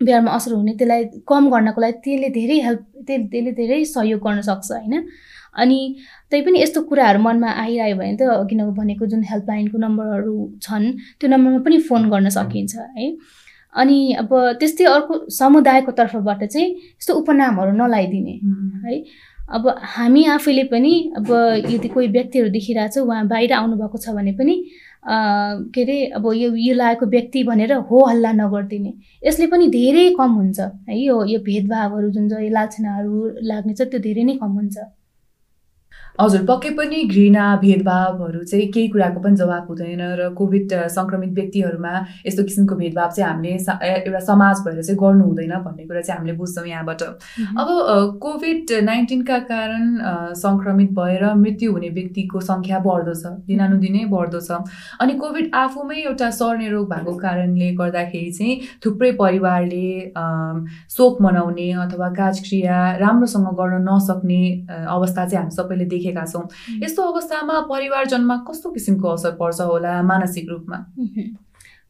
व्यवहारमा 0.00 0.30
असर 0.32 0.52
हुने 0.52 0.72
त्यसलाई 0.78 1.04
कम 1.28 1.50
गर्नको 1.50 1.80
लागि 1.80 1.98
त्यसले 2.04 2.28
धेरै 2.38 2.58
हेल्प 2.66 2.82
त्यसले 3.06 3.52
धेरै 3.52 3.84
सहयोग 3.84 4.20
गर्न 4.26 4.40
सक्छ 4.50 4.70
होइन? 4.72 4.94
अनि 5.54 5.78
तैपनि 6.30 6.62
यस्तो 6.62 6.82
कुराहरू 6.90 7.20
मनमा 7.22 7.50
आइरह्यो 7.64 7.96
भने 7.96 8.16
त 8.16 8.22
अघि 8.36 8.54
नै 8.56 8.64
भनेको 8.78 9.06
जुन 9.06 9.22
हेल्पलाइनको 9.30 9.78
नम्बरहरू 9.78 10.36
छन् 10.62 10.86
त्यो 11.20 11.30
नम्बरमा 11.30 11.60
पनि 11.64 11.78
फोन 11.88 12.10
गर्न 12.10 12.28
सकिन्छ 12.38 12.76
है। 12.98 13.06
अनि 13.74 13.98
अब 14.18 14.30
त्यस्तै 14.60 14.84
अर्को 14.90 15.14
समुदायको 15.38 15.92
तर्फबाट 15.98 16.44
चाहिँ 16.44 16.68
यस्तो 16.70 17.14
उपनामहरू 17.14 17.72
नलाइदिने 17.78 18.34
है। 18.84 19.02
अब 19.56 19.64
हामी 19.94 20.24
आफैले 20.36 20.62
पनि 20.72 20.92
अब 21.16 21.30
यदि 21.72 21.88
कोही 21.88 22.08
व्यक्तिहरू 22.16 22.48
देखिरहेछ 22.52 22.98
उहाँ 22.98 23.26
बाहिर 23.28 23.52
आउनुभएको 23.52 23.98
छ 23.98 24.12
भने 24.16 24.32
पनि 24.40 24.54
के 25.74 25.82
अरे 25.82 25.96
अब 26.16 26.24
यो 26.36 26.48
यो 26.56 26.74
लागेको 26.74 27.06
व्यक्ति 27.06 27.42
भनेर 27.44 27.72
हो 27.90 28.04
हल्ला 28.04 28.32
नगरिदिने। 28.32 28.92
यसले 29.26 29.46
पनि 29.46 29.66
धेरै 29.70 30.04
कम 30.18 30.32
हुन्छ 30.32 30.60
है। 30.60 30.98
यो 30.98 31.24
यो 31.24 31.38
भेदभावहरू 31.48 32.10
जुन 32.10 32.28
चाहिँ 32.28 32.50
लालछनाहरू 32.50 33.14
लाग्ने 33.50 33.74
छ 33.74 33.88
त्यो 33.88 34.00
धेरै 34.00 34.24
नै 34.24 34.34
कम 34.42 34.52
हुन्छ। 34.58 34.76
हजुर 36.20 36.44
पक्कै 36.46 36.70
पनि 36.78 37.02
घृणा 37.04 37.44
भेदभावहरू 37.62 38.42
चाहिँ 38.44 38.66
केही 38.74 38.88
कुराको 38.94 39.20
पनि 39.24 39.36
जवाब 39.36 39.66
हुँदैन 39.68 40.00
र 40.18 40.28
कोभिड 40.38 40.72
सङ्क्रमित 40.90 41.32
व्यक्तिहरूमा 41.34 41.92
यस्तो 42.26 42.42
किसिमको 42.44 42.74
भेदभाव 42.80 43.10
चाहिँ 43.16 43.30
हामीले 43.30 43.52
एउटा 43.88 44.20
समाज 44.26 44.62
भएर 44.64 44.82
चाहिँ 44.82 44.98
गर्नु 45.02 45.24
हुँदैन 45.24 45.54
भन्ने 45.66 45.84
कुरा 45.86 46.00
चाहिँ 46.00 46.18
हामीले 46.18 46.36
बुझ्छौँ 46.38 46.66
यहाँबाट। 46.68 47.02
अब 47.02 47.68
कोभिड 48.22 48.72
नाइन्टिनका 48.84 49.38
कारण 49.52 49.84
सङ्क्रमित 50.42 50.90
भएर 50.98 51.24
मृत्यु 51.44 51.72
हुने 51.72 51.88
व्यक्तिको 51.98 52.40
सङ्ख्या 52.50 52.78
बढ्दो 52.88 53.14
छ 53.14 53.32
दिनानुदिनै 53.46 54.04
बढ्दो 54.10 54.40
छ। 54.48 54.58
अनि 54.98 55.14
कोभिड 55.22 55.54
आफूमै 55.54 56.00
एउटा 56.02 56.30
सर्ने 56.40 56.68
रोग 56.74 56.88
भएको 56.94 57.16
कारणले 57.18 57.70
गर्दाखेरि 57.82 58.32
चाहिँ 58.40 58.58
थुप्रै 58.84 59.12
परिवारले 59.22 59.86
शोक 60.96 61.22
मनाउने 61.22 61.70
अथवा 61.86 62.10
काजक्रिया 62.18 62.82
राम्रोसँग 63.06 63.48
गर्न 63.62 63.80
नसक्ने 63.88 64.42
अवस्था 64.98 65.24
चाहिँ 65.24 65.42
हामी 65.42 65.56
सबैले 65.56 65.84
देखेँ 65.94 66.06
देखेका 66.08 66.24
छौँ। 66.24 66.48
यस्तो 66.82 67.02
अवस्थामा 67.02 67.60
परिवारजनमा 67.60 68.36
कस्तो 68.48 68.70
किसिमको 68.70 69.08
असर 69.08 69.30
पर्छ 69.30 69.60
होला 69.60 70.02
मानसिक 70.02 70.48
रूपमा? 70.48 70.76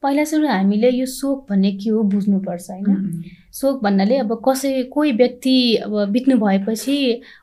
पहिला 0.02 0.24
सुरु 0.24 0.46
हामीले 0.46 0.90
यो 0.90 1.07
शोक 1.07 1.46
भन्ने 1.50 1.72
के 1.72 1.90
हो 1.90 2.02
बुझ्नुपर्छ 2.02 2.70
होइन? 2.70 3.22
शोक 3.54 3.83
भन्नाले 3.83 4.16
अब 4.18 4.42
कसै 4.48 4.83
कोही 4.94 5.12
व्यक्ति 5.12 5.74
अब 5.85 6.09
बित्नु 6.11 6.37
भएपछि 6.38 6.98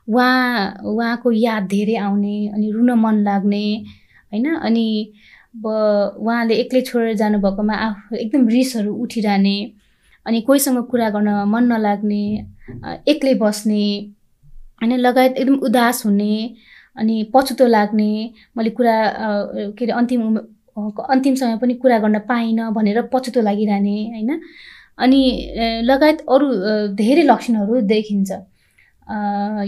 उहाँ 0.08 0.80
उहाँको 0.84 1.32
याद 1.32 1.62
धेरै 1.68 1.96
आउने 1.96 2.48
अनि 2.48 2.70
रुन 2.70 2.90
मन 3.00 3.16
लाग्ने 3.24 3.64
होइन? 4.32 4.54
अनि 4.56 5.12
अब 5.56 5.66
उहाँले 6.20 6.54
एक्लै 6.54 6.80
छोडेर 6.80 7.14
जानुभएकोमा 7.16 7.74
आफू 7.74 8.16
एकदम 8.16 8.48
रिसहरू 8.48 8.94
उठिरहने 8.94 9.56
अनि 10.26 10.40
कोहीसँग 10.40 10.82
कुरा 10.90 11.08
गर्न 11.10 11.28
मन 11.48 11.72
नलाग्ने 11.72 12.24
एक्लै 13.08 13.34
बस्ने 13.34 13.84
होइन 14.86 15.00
लगायत 15.00 15.36
एकदम 15.36 15.54
उदास 15.66 16.04
हुने 16.06 16.34
अनि 16.96 17.22
पछुतो 17.34 17.66
लाग्ने 17.66 18.10
मैले 18.56 18.70
कुरा 18.70 18.96
के 19.78 19.84
अरे 19.84 19.92
अन्तिम 19.92 20.36
अन्तिम 21.10 21.34
समय 21.34 21.56
पनि 21.58 21.74
कुरा 21.74 21.98
गर्न 21.98 22.18
पाइनँ 22.28 22.72
भनेर 22.72 23.00
पछुतो 23.12 23.40
लागिरहने 23.42 23.96
होइन? 24.14 24.40
अनि 24.98 25.20
लगायत 25.84 26.20
अरू 26.28 26.46
धेरै 26.96 27.22
लक्षणहरू 27.22 27.80
देखिन्छ 27.80 28.30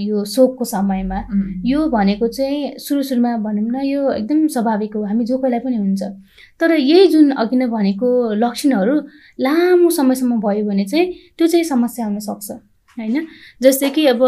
यो 0.00 0.24
शोकको 0.24 0.64
समयमा। 0.64 1.18
यो 1.64 1.87
भनेको 1.88 2.28
चाहिँ 2.28 2.78
सुरु 2.78 3.02
सुरुमा 3.02 3.37
भनौँ 3.38 3.70
न 3.70 3.85
यो 3.85 4.11
एकदम 4.12 4.46
स्वाभाविक 4.46 4.96
हो 4.96 5.04
हामी 5.04 5.24
जो 5.24 5.38
कोहीलाई 5.38 5.61
पनि 5.61 5.76
हुन्छ। 5.76 6.02
तर 6.61 6.72
यही 6.72 7.07
जुन 7.09 7.31
अघि 7.33 7.57
नै 7.57 7.66
भनेको 7.66 8.09
लक्षणहरू 8.35 8.94
लामो 9.40 9.90
समयसम्म 9.90 10.40
भयो 10.40 10.64
भने 10.68 10.85
चाहिँ 10.85 11.12
त्यो 11.38 11.46
चाहिँ 11.46 11.64
समस्या 11.64 12.07
हुनसक्छ 12.07 12.50
होइन? 12.98 13.26
जस्तै 13.62 13.90
कि 13.90 14.07
अब 14.07 14.22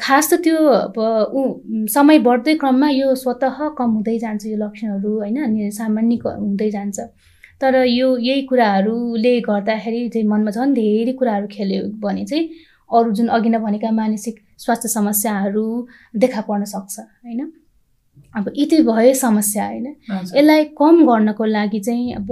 खास 0.00 0.32
त 0.32 0.34
त्यो 0.44 0.56
अब 0.56 0.96
ऊ 1.38 1.40
समय 1.94 2.18
बढ्दै 2.26 2.54
क्रममा 2.60 2.88
यो 2.90 3.14
स्वत 3.14 3.44
कम 3.78 3.90
हुँदै 3.96 4.18
जान्छ 4.18 4.46
यो 4.46 4.56
लक्षणहरू 4.56 5.10
होइन? 5.18 5.36
अनि 5.44 5.70
सामान्य 5.70 6.16
हुँदै 6.24 6.70
जान्छ। 6.70 6.98
तर 7.60 7.74
यो 7.86 8.16
यही 8.18 8.42
कुराहरूले 8.50 9.34
गर्दाखेरि 9.40 10.08
चाहिँ 10.08 10.26
मनमा 10.28 10.50
झन् 10.50 10.74
धेरै 10.74 11.12
कुराहरू 11.20 11.46
खेल्यो 11.50 11.82
भने 12.02 12.24
चाहिँ 12.26 12.48
अरू 12.90 13.10
जुन 13.16 13.28
अघि 13.36 13.48
नै 13.48 13.58
भनेका 13.58 13.90
मानसिक 13.90 14.36
स्वास्थ्य 14.58 14.88
समस्याहरू 14.88 15.66
देखा 16.22 16.40
पर्न 16.48 16.64
सक्छ 16.64 16.98
होइन? 16.98 17.40
अब 18.36 18.44
यति 18.56 18.82
भयो 18.82 19.12
समस्या 19.14 19.66
होइन? 19.66 19.86
यसलाई 20.10 20.64
कम 20.80 21.04
गर्नको 21.06 21.44
लागि 21.44 21.80
चाहिँ 21.80 22.14
अब 22.14 22.28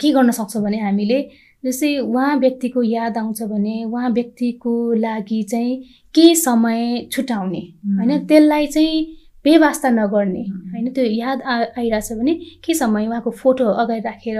के 0.00 0.12
गर्न 0.12 0.30
सक्छौँ 0.30 0.62
भने 0.64 0.78
हामीले 0.80 1.18
जस्तै 1.64 1.96
उहाँ 1.98 2.36
व्यक्तिको 2.38 2.82
याद 2.82 3.18
आउँछ 3.18 3.42
भने 3.42 3.74
उहाँ 3.84 4.10
व्यक्तिको 4.10 4.72
लागि 4.94 5.42
चाहिँ 5.50 5.76
के 6.14 6.34
समय 6.34 7.06
छुट्याउने 7.12 7.60
होइन? 7.98 8.26
त्यसलाई 8.26 8.66
चाहिँ 8.66 9.04
बेवास्ता 9.44 9.88
नगर्ने 9.90 10.42
होइन? 10.42 10.92
त्यो 10.92 11.04
याद 11.04 11.42
आ 11.42 11.54
आइरहेछ 11.78 12.12
भने 12.12 12.34
के 12.64 12.74
समय 12.74 13.06
उहाँको 13.06 13.30
फोटो 13.30 13.64
अगाडि 13.64 14.00
राखेर 14.00 14.38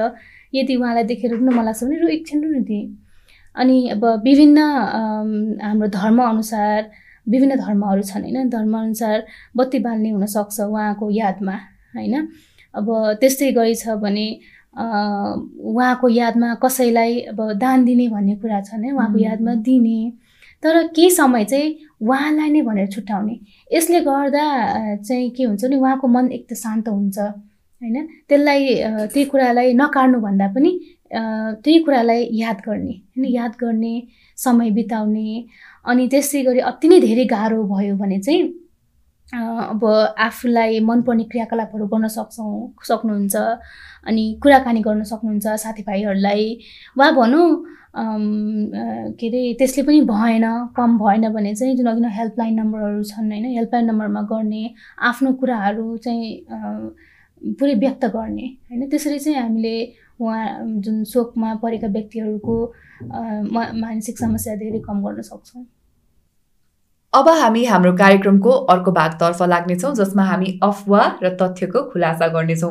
यदि 0.54 0.76
उहाँलाई 0.76 1.04
देखेर 1.04 1.34
रुन 1.34 1.54
मन 1.54 1.64
लाग्छ 1.64 1.84
भने 1.84 1.98
रु 2.00 2.08
एकछिन 2.08 2.42
रुनु 2.44 2.60
दिएँ। 2.64 2.86
अनि 3.56 3.76
अब 3.88 4.04
विभिन्न 4.24 4.58
हाम्रो 5.62 5.88
धर्मअनुसार 5.88 6.90
विभिन्न 7.26 7.56
धर्महरू 7.56 8.02
छन् 8.02 8.22
होइन? 8.22 8.48
धर्मअनुसार 8.48 9.26
बत्ती 9.56 9.78
बाल्ने 9.78 10.10
हुनसक्छ 10.10 10.60
उहाँको 10.60 11.10
यादमा 11.10 11.56
होइन? 11.96 12.28
अब 12.74 12.86
त्यस्तै 13.20 13.50
गरी 13.52 13.74
छ 13.74 13.96
भने 14.02 14.26
उहाँको 14.74 16.08
यादमा 16.08 16.54
कसैलाई 16.62 17.20
अब 17.30 17.40
दान 17.58 17.84
दिने 17.84 18.08
भन्ने 18.08 18.34
कुरा 18.36 18.60
छ 18.60 18.74
नि 18.74 18.90
उहाँको 18.90 19.18
यादमा 19.18 19.54
दिने। 19.62 19.98
तर 20.62 20.86
केही 20.96 21.10
समय 21.10 21.44
चाहिँ 21.44 21.76
उहाँलाई 22.00 22.50
नै 22.50 22.62
भनेर 22.62 22.86
छुट्याउने। 22.88 23.38
यसले 23.72 24.00
गर्दा 24.00 24.44
चाहिँ 24.96 25.30
के 25.30 25.42
हुन्छ 25.44 25.64
भने 25.64 25.76
उहाँको 25.76 26.06
मन 26.08 26.32
एक 26.32 26.46
त 26.50 26.54
शान्त 26.56 26.88
हुन्छ 26.88 27.18
होइन? 27.18 27.96
त्यसलाई 28.28 28.62
त्यही 29.12 29.24
कुरालाई 29.30 29.72
नकार्नु 29.74 30.20
भन्दा 30.20 30.46
पनि 30.54 30.70
त्यही 31.12 31.78
कुरालाई 31.84 32.28
याद 32.32 32.58
गर्ने 32.66 32.92
होइन? 32.92 33.24
याद 33.24 33.52
गर्ने 33.60 33.94
समय 34.38 34.70
बिताउने। 34.70 35.44
अनि 35.86 36.08
त्यसै 36.08 36.42
गरी 36.42 36.60
अति 36.64 36.88
नै 36.88 37.00
धेरै 37.00 37.24
गाह्रो 37.30 37.62
भयो 37.68 37.96
भने 37.96 38.18
चाहिँ 38.20 38.42
अब 39.32 39.84
आफूलाई 40.20 40.80
मनपर्ने 40.80 41.24
क्रियाकलापहरू 41.24 41.86
गर्न 41.88 42.08
सक्छौँ 42.08 42.74
सक्नुहुन्छ 42.88 43.36
अनि 44.06 44.24
कुराकानी 44.42 44.80
गर्न 44.80 45.02
सक्नुहुन्छ 45.02 45.46
साथीभाइहरूलाई। 45.62 46.58
वा 46.98 47.10
भनौँ 47.10 47.48
के 49.18 49.26
अरे 49.28 49.42
त्यसले 49.58 49.82
पनि 49.82 50.00
भएन 50.10 50.44
कम 50.76 50.98
भएन 50.98 51.28
भने 51.32 51.54
चाहिँ 51.54 51.76
जुन 51.76 51.86
अघि 51.86 52.08
हेल्पलाइन 52.16 52.54
नम्बरहरू 52.60 53.02
छन् 53.02 53.30
होइन? 53.32 53.44
हेल्पलाइन 53.56 53.86
नम्बरमा 53.90 54.22
गर्ने 54.32 54.62
आफ्नो 55.08 55.32
कुराहरू 55.40 55.96
चाहिँ 56.04 56.28
पुरै 57.58 57.74
व्यक्त 57.74 58.04
गर्ने 58.16 58.46
होइन? 58.70 58.88
त्यसरी 58.90 59.18
चाहिँ 59.18 59.38
हामीले 59.38 59.76
उहाँ 60.20 60.80
जुन 60.84 61.04
शोकमा 61.04 61.54
परेका 61.62 61.88
व्यक्तिहरूको 61.96 62.56
मानसिक 63.80 64.18
समस्या 64.18 64.56
धेरै 64.56 64.78
कम 64.88 65.02
गर्न 65.06 65.22
सक्छौँ। 65.22 65.64
अब 67.14 67.28
हामी 67.30 67.64
हाम्रो 67.64 67.92
कार्यक्रमको 67.96 68.50
अर्को 68.72 68.92
भागतर्फ 68.92 69.42
लाग्नेछौँ 69.42 69.92
जसमा 69.94 70.22
हामी 70.24 70.46
अफवाह 70.62 71.22
र 71.22 71.28
तथ्यको 71.40 71.82
खुलासा 71.90 72.26
गर्नेछौँ। 72.28 72.70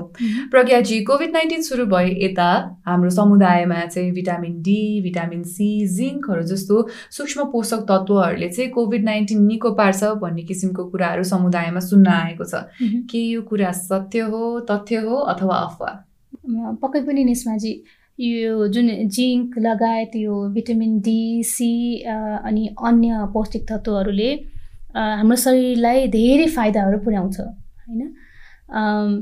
प्रज्ञाजी 0.51 0.99
कोभिड 1.03 1.31
नाइन्टिन 1.33 1.61
सुरु 1.61 1.85
भए 1.93 2.09
यता 2.23 2.47
हाम्रो 2.87 3.09
समुदायमा 3.09 3.79
चाहिँ 3.85 4.11
भिटामिन 4.11 4.61
डी 4.61 4.81
भिटामिन 5.03 5.43
सी 5.53 5.69
जिङ्कहरू 5.95 6.43
जस्तो 6.51 6.87
सूक्ष्म 7.17 7.45
पोषक 7.51 7.85
तत्त्वहरूले 7.89 8.49
चाहिँ 8.49 8.69
कोभिड 8.71 9.05
नाइन्टिन 9.05 9.45
निको 9.45 9.71
पार्छ 9.79 10.03
भन्ने 10.21 10.43
किसिमको 10.43 10.85
कुराहरू 10.91 11.23
समुदायमा 11.33 11.79
सुन्न 11.89 12.07
आएको 12.19 12.45
छ। 12.45 12.63
के 13.09 13.23
यो 13.23 13.41
कुरा 13.47 13.71
सत्य 13.81 14.29
हो 14.29 14.59
तथ्य 14.69 15.07
हो 15.07 15.15
अथवा 15.33 15.55
अफवाह 15.57 16.75
पक्कै 16.81 17.01
पनि 17.01 17.23
निस्माजी 17.23 17.71
यो 18.19 18.67
जुन 18.67 18.87
जिङ्क 19.09 19.57
लगायत 19.59 20.15
यो 20.15 20.33
भिटामिन 20.53 20.99
डी 21.01 21.43
सी 21.43 21.69
अनि 22.05 22.67
अन्य 22.85 23.27
पौष्टिक 23.33 23.63
तत्त्वहरूले 23.69 24.31
हाम्रो 24.95 25.35
शरीरलाई 25.43 26.07
धेरै 26.15 26.47
फाइदाहरू 26.55 26.97
पुर्याउँछ 27.05 27.39
होइन? 27.39 28.01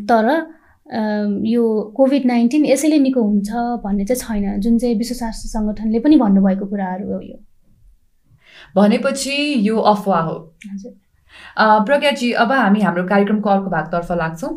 तर 0.10 0.26
यो 1.48 1.64
कोभिड 1.98 2.26
नाइन्टिन 2.26 2.66
यसैले 2.66 2.98
निको 3.00 3.22
हुन्छ 3.24 3.50
भन्ने 3.84 4.06
चाहिँ 4.06 4.22
छैन। 4.22 4.60
जुन 4.62 4.78
चाहिँ 4.78 4.96
विश्व 4.98 5.16
स्वास्थ्य 5.16 5.50
सङ्गठनले 5.50 6.00
पनि 6.00 6.18
भन्नुभएको 6.18 6.66
कुराहरू 6.68 7.14
हो 7.14 7.20
यो। 7.22 7.38
भनेपछि 8.76 9.38
यो 9.68 9.78
अफवाह 9.94 10.22
हो। 10.22 10.36
हजुर। 10.66 10.94
प्रज्ञाजी 11.58 12.32
अब 12.44 12.52
हामी 12.52 12.82
हाम्रो 12.82 13.04
कार्यक्रमको 13.08 13.50
अर्को 13.50 13.70
भागतर्फ 13.70 14.12
लाग्छौँ। 14.12 14.52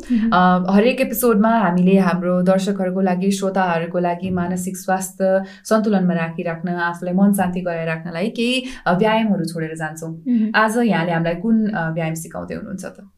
हरेक 0.75 1.01
एपिसोडमा 1.01 1.51
हामीले 1.59 1.97
हाम्रो 1.99 2.41
दर्शकहरूको 2.43 3.01
लागि 3.01 3.31
श्रोताहरूको 3.39 3.99
लागि 3.99 4.31
मानसिक 4.31 4.77
स्वास्थ्य 4.77 5.43
सन्तुलनमा 5.71 6.15
राखिराख्न 6.15 6.69
आफूलाई 6.91 7.15
मन 7.15 7.33
शान्ति 7.35 7.61
गराइराख्नलाई 7.67 8.29
केही 8.39 8.63
व्यायामहरू 8.89 9.45
छोडेर 9.53 9.75
जान्छौँ। 9.77 10.13
आज 10.55 10.79
यहाँले 10.85 11.13
हामीलाई 11.13 11.35
कुन 11.43 11.57
व्यायाम 11.95 12.15
सिकाउँदै 12.23 12.55
हुनुहुन्छ 12.55 12.85
त? 12.87 13.11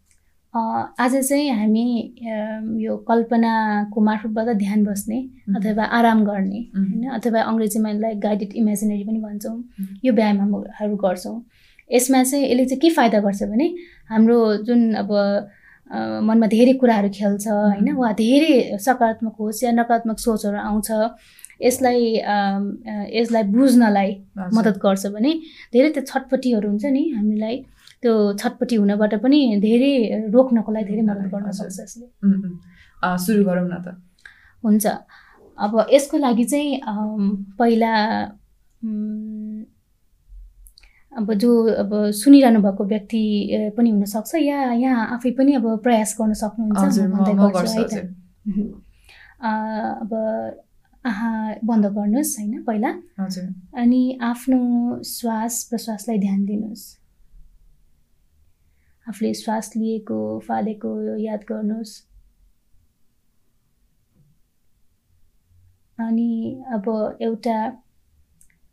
आज 0.55 1.15
चाहिँ 1.29 1.51
हामी 1.53 1.87
यो 2.81 2.97
कल्पनाको 3.09 4.01
मार्फतबाट 4.01 4.49
ध्यान 4.57 4.85
बस्ने 4.85 5.19
अथवा 5.57 5.85
आराम 5.99 6.25
गर्ने 6.25 6.61
होइन? 6.73 7.09
अथवा 7.13 7.41
अङ्ग्रेजीमा 7.43 7.91
यसलाई 7.91 8.15
गाइडेड 8.25 8.53
इमेजिनेरी 8.57 9.05
पनि 9.05 9.21
भन्छौँ। 9.21 9.57
यो 10.05 10.13
व्यायामहरू 10.13 10.97
गर्छौँ। 10.97 11.37
यसमा 11.91 12.23
चाहिँ 12.25 12.45
यसले 12.45 12.65
चाहिँ 12.67 12.81
के 12.81 12.91
फाइदा 12.97 13.19
गर्छ 13.27 13.43
भने 13.53 13.67
हाम्रो 14.11 14.37
जुन 14.67 14.81
अब 15.03 15.11
मनमा 16.27 16.47
धेरै 16.51 16.73
कुराहरू 16.83 17.09
खेल्छ 17.15 17.47
होइन? 17.47 17.89
वा 17.95 18.13
धेरै 18.19 18.79
सकारात्मक 18.87 19.35
होस् 19.41 19.63
या 19.65 19.71
नकारात्मक 19.73 20.19
सोचहरू 20.19 20.59
आउँछ 20.59 20.91
यसलाई 21.63 22.01
यसलाई 23.19 23.43
बुझ्नलाई 23.55 24.11
मद्दत 24.57 24.77
गर्छ 24.83 25.07
भने 25.15 25.33
धेरै 25.73 25.91
त्यो 25.95 26.03
छटपट्टिहरू 26.11 26.69
हुन्छ 26.69 26.85
नि 26.97 27.03
हामीलाई। 27.17 27.57
त्यो 28.03 28.13
छटपट्टि 28.41 28.77
हुनबाट 28.77 29.15
पनि 29.23 29.39
धेरै 29.63 29.93
रोक्नको 30.35 30.71
लागि 30.73 30.89
धेरै 30.91 31.03
मद्दत 31.11 31.29
गर्न 31.33 31.51
सक्छ 31.59 31.79
यसले। 31.81 32.07
सुरु 33.25 33.43
गरौँ 33.49 33.69
न 33.71 33.75
त। 33.85 33.87
हुन्छ। 34.65 34.87
अब 35.59 35.73
यसको 35.93 36.17
लागि 36.19 36.45
चाहिँ 36.45 36.71
पहिला 37.59 37.93
अब 41.17 41.33
जो 41.35 41.51
अब 41.83 41.91
सुनिरहनु 42.13 42.61
भएको 42.63 42.85
व्यक्ति 42.85 43.23
पनि 43.77 43.91
हुनसक्छ 43.91 44.35
या 44.35 44.59
यहाँ 44.73 45.07
आफै 45.15 45.31
पनि 45.39 45.55
अब 45.55 45.67
प्रयास 45.83 46.17
गर्न 46.21 46.33
सक्नुहुन्छ 46.43 46.83
अब 49.41 50.13
आहा 51.05 51.31
बन्द 51.65 51.87
गर्नुहोस् 51.87 52.39
होइन 52.39 52.63
पहिला। 52.63 52.91
अनि 53.81 54.19
आफ्नो 54.23 54.59
श्वास 55.05 55.65
प्रश्वासलाई 55.71 56.19
ध्यान 56.19 56.45
दिनुहोस्। 56.45 56.85
आफूले 59.07 59.33
श्वास 59.35 59.71
लिएको 59.77 60.19
फालेको 60.49 60.91
याद 61.19 61.45
गर्नुहोस्। 61.49 61.93
अनि 65.99 66.33
अब 66.75 66.85
एउटा 67.23 67.59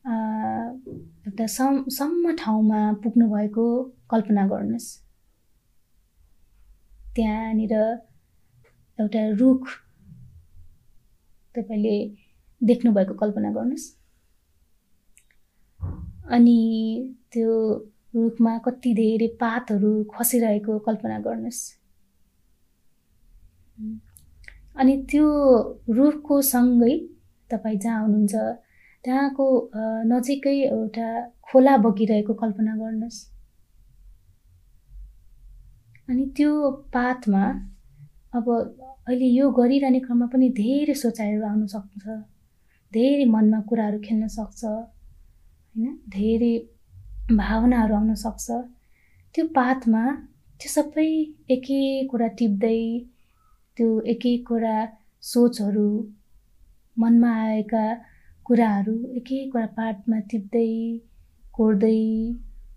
एउटा 0.06 1.46
सम 1.48 1.84
सम्म 1.89 2.36
ठाउँमा 2.36 2.80
पुग्नु 3.04 3.26
भएको 3.30 3.66
कल्पना 4.12 4.48
गर्नुहोस्। 4.48 4.88
त्यहाँनिर 7.16 7.74
एउटा 9.00 9.22
रुख 9.39 9.68
तपाईँले 11.56 11.96
देख्नुभएको 12.62 13.13
कल्पना 13.13 13.52
गर्नुहोस्। 13.52 13.88
अनि 16.32 16.60
त्यो 17.32 17.54
रुखमा 18.16 18.58
कति 18.66 18.94
धेरै 18.94 19.28
पातहरू 19.39 19.94
खसिरहेको 20.13 20.80
कल्पना 20.80 21.20
गर्नुहोस्। 21.20 21.62
अनि 24.76 24.94
त्यो 25.10 25.28
रुखको 25.89 26.42
सँगै 26.42 26.94
तपाईँ 27.50 27.78
जहाँ 27.80 28.02
हुनुहुन्छ 28.04 28.36
त्यहाँको 29.06 29.46
नजिकै 30.12 30.56
एउटा 30.66 31.08
खोला 31.48 31.76
बगिरहेको 31.86 32.34
कल्पना 32.42 32.74
गर्नुहोस्। 32.82 33.20
अनि 36.10 36.26
त्यो 36.38 36.52
पातमा 36.94 37.44
अब 38.38 38.46
अहिले 39.08 39.28
यो 39.38 39.46
गरिरहने 39.60 40.00
क्रममा 40.06 40.28
पनि 40.34 40.48
धेरै 40.60 40.96
सोचाइहरू 41.04 41.44
आउन 41.50 41.66
सक्छ। 41.74 42.04
धेरै 42.92 43.26
मनमा 43.36 43.60
कुराहरू 43.70 44.00
खेल्न 44.06 44.28
सक्छ 44.38 44.62
होइन? 44.63 45.86
धेरै 46.16 46.54
भावनाहरू 47.42 47.94
आउन 48.00 48.13
सक्छ। 48.24 48.48
त्यो 49.36 49.44
पातमा 49.58 50.04
त्यो 50.60 50.70
सबै 50.76 51.10
एक 51.56 51.68
एकवटा 51.72 52.28
टिप्दै 52.39 52.82
त्यो 53.78 53.88
एक 54.13 54.26
एकवटा 54.32 54.76
सोचहरू 55.24 55.89
मनमा 56.98 57.32
आएका 57.44 57.86
कुराहरू 58.45 58.93
एक 59.17 59.32
एकवटा 59.32 59.67
पातमा 59.77 60.17
टिप्दै 60.32 60.71
कोर्दै 61.56 61.99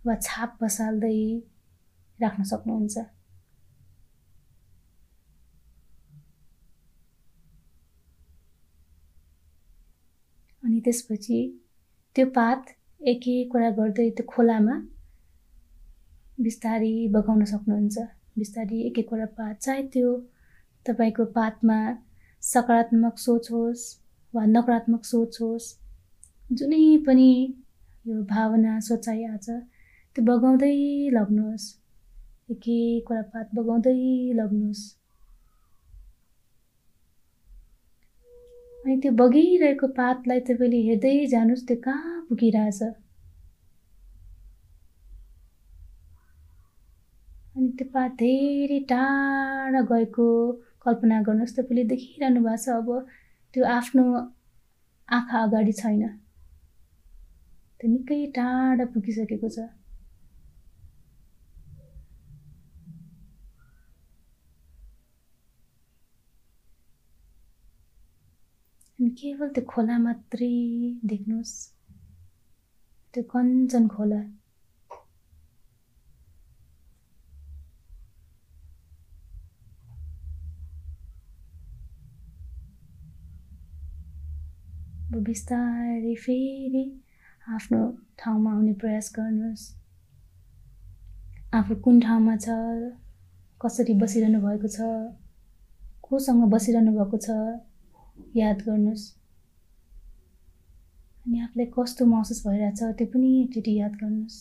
वा 0.07 0.15
छाप 0.27 0.51
बसाल्दै 0.63 1.19
राख्न 2.19 2.43
सक्नुहुन्छ। 2.51 2.97
अनि 10.63 10.79
त्यसपछि 10.85 11.41
त्यो 12.17 12.27
पात 12.39 12.63
एक 13.01 13.29
एकवटा 13.35 13.71
गर्दै 13.81 14.09
त्यो 14.17 14.27
खोलामा 14.33 14.79
बिस्तारी 16.39 16.95
बगाउन 17.15 17.45
सक्नुहुन्छ। 17.53 17.97
बिस्तारी 18.39 18.79
एक 18.87 18.99
एकवटा 18.99 19.29
पात। 19.37 19.55
चाहे 19.65 19.83
त्यो 19.93 20.09
तपाईँको 20.87 21.25
पातमा 21.37 21.79
सकारात्मक 22.43 23.19
सोच 23.19 23.51
होस् 23.53 23.85
वा 24.37 24.45
नकारात्मक 24.47 25.03
सोच 25.05 25.41
होस् 25.41 25.69
जुनै 26.51 26.83
पनि 27.07 27.31
यो 28.05 28.17
भावना 28.31 28.73
सोचाइ 28.89 29.25
आज 29.27 29.47
त्यो 30.17 30.25
बगाउँदै 30.25 30.77
लग्नुहोस्। 31.15 31.67
एक 32.51 32.69
एकवटा 32.69 33.23
पात 33.33 33.49
बगाउँदै 33.55 33.99
लग्नुहोस्। 34.39 34.83
अनि 38.85 38.95
त्यो 39.03 39.13
बगिरहेको 39.21 39.87
पातलाई 39.99 40.41
तपाईँले 40.49 40.81
हेर्दै 40.89 41.15
जानुहोस् 41.33 41.67
त्यो 41.69 41.77
कहाँ 41.85 42.15
पुगिरहेछ। 42.29 42.81
अनि 47.57 47.69
त्यो 47.79 47.87
पात 47.95 48.11
धेरै 48.23 48.81
टाढा 48.91 49.81
गएको 49.91 50.27
कल्पना 50.87 51.17
गर्नुहोस् 51.27 51.57
तपाईँले 51.59 51.85
देखिरहनु 51.93 52.41
भएको 52.47 52.63
छ। 52.65 52.67
अब 52.79 52.89
त्यो 53.57 53.65
आफ्नो 53.65 54.03
आँखा 55.09 55.39
अगाडि 55.43 55.73
छैन। 55.73 56.03
त्यो 57.81 57.91
निकै 57.91 58.19
टाढा 58.37 58.85
पुगिसकेको 58.93 59.49
छ। 59.49 59.65
अनि 68.99 69.11
केवल 69.11 69.49
त्यो 69.49 69.65
खोला 69.69 69.99
मात्रै 69.99 70.53
देख्नुहोस्। 71.07 71.57
त्यो 73.15 73.23
कञ्चन 73.33 73.89
खोला। 73.89 74.21
बिस्तारै 85.27 86.15
फेरि 86.25 86.85
आफ्नो 87.57 87.81
ठाउँमा 88.21 88.51
आउने 88.53 88.73
प्रयास 88.83 89.13
गर्नुहोस्। 89.17 89.65
आफू 91.55 91.75
कुन 91.85 92.01
ठाउँमा 92.01 92.35
छ 92.45 92.49
कसरी 93.61 93.95
बसिरहनु 94.03 94.41
भएको 94.47 94.69
छ 94.77 94.79
कोसँग 96.07 96.43
बसिरहनु 96.55 96.93
भएको 96.99 97.19
छ 97.27 97.29
याद 98.37 98.59
गर्नुहोस्। 98.67 99.05
अनि 101.27 101.41
आफूलाई 101.45 101.67
कस्तो 101.77 102.03
महसुस 102.07 102.47
भइरहेछ 102.47 102.81
त्यो 102.99 103.07
पनि 103.13 103.29
एकचोटि 103.43 103.73
याद 103.79 103.95
गर्नुहोस्। 104.03 104.39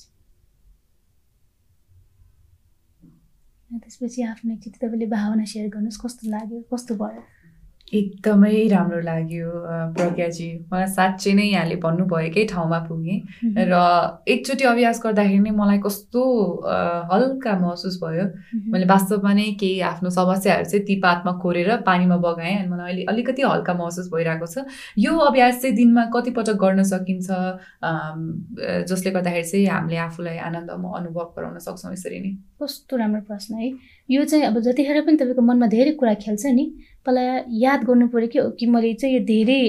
त्यसपछि 3.70 4.22
आफ्नो 4.24 4.54
एकचोटि 4.54 4.78
तपाईँले 4.82 5.08
भावना 5.12 5.46
सेयर 5.52 5.70
गर्नुहोस् 5.70 6.02
कस्तो 6.04 6.30
लाग्यो 6.32 6.62
कस्तो 6.74 6.96
भयो। 6.96 7.22
एकदमै 7.94 8.68
राम्रो 8.68 9.00
लाग्यो 9.06 9.50
प्रज्ञाजी। 9.96 10.48
मलाई 10.72 10.88
साँच्चै 10.90 11.34
नै 11.38 11.46
यहाँले 11.46 11.76
भन्नुभएकै 11.86 12.44
ठाउँमा 12.50 12.80
पुगेँ। 12.90 13.18
र 13.56 13.74
एकचोटि 14.26 14.64
अभ्यास 14.66 15.02
गर्दाखेरि 15.06 15.40
नै 15.46 15.52
मलाई 15.54 15.78
कस्तो 15.86 16.22
हल्का 17.14 17.54
महसुस 17.62 18.00
भयो। 18.02 18.26
मैले 18.74 18.86
वास्तवमा 18.90 19.34
नै 19.38 19.46
केही 19.62 19.80
आफ्नो 19.86 20.10
समस्याहरू 20.10 20.66
चाहिँ 20.66 20.86
ती 20.86 20.96
पातमा 21.06 21.32
कोरेर 21.46 21.70
पानीमा 21.86 22.18
बगाएँ 22.26 22.56
अनि 22.58 22.70
मलाई 22.74 22.90
अहिले 22.90 23.04
अलिकति 23.06 23.42
हल्का 23.46 23.74
महसुस 23.78 24.10
भइरहेको 24.10 24.48
छ। 24.50 24.66
यो 24.98 25.14
अभ्यास 25.30 25.62
चाहिँ 25.62 25.76
दिनमा 25.78 26.04
कतिपटक 26.10 26.58
गर्न 26.58 26.84
सकिन्छ? 26.90 27.30
जसले 28.90 29.12
गर्दाखेरि 29.14 29.46
चाहिँ 29.46 29.66
हामीले 29.70 29.98
आफूलाई 30.10 30.38
आनन्दमा 30.42 30.90
अनुभव 30.90 31.28
गराउन 31.38 31.58
सक्छौँ 31.62 31.94
यसरी 31.94 32.20
नै। 32.20 32.32
कस्तो 32.58 32.98
राम्रो 32.98 33.22
प्रश्न 33.30 33.62
है। 33.62 33.70
यो 34.10 34.26
चाहिँ 34.26 34.46
अब 34.50 34.60
जतिखेर 34.66 35.02
पनि 35.06 35.18
तपाईँको 35.22 35.42
मनमा 35.42 35.68
धेरै 35.70 35.92
कुरा 36.02 36.14
खेल्छ 36.26 36.46
नि 36.50 36.66
पहिला 37.06 37.24
याद 37.64 37.84
गर्नु 37.88 38.08
पऱ्यो 38.14 38.28
कि 38.34 38.40
कि 38.60 38.66
मैले 38.74 38.94
चाहिँ 39.02 39.16
यो 39.16 39.22
धेरै 39.26 39.62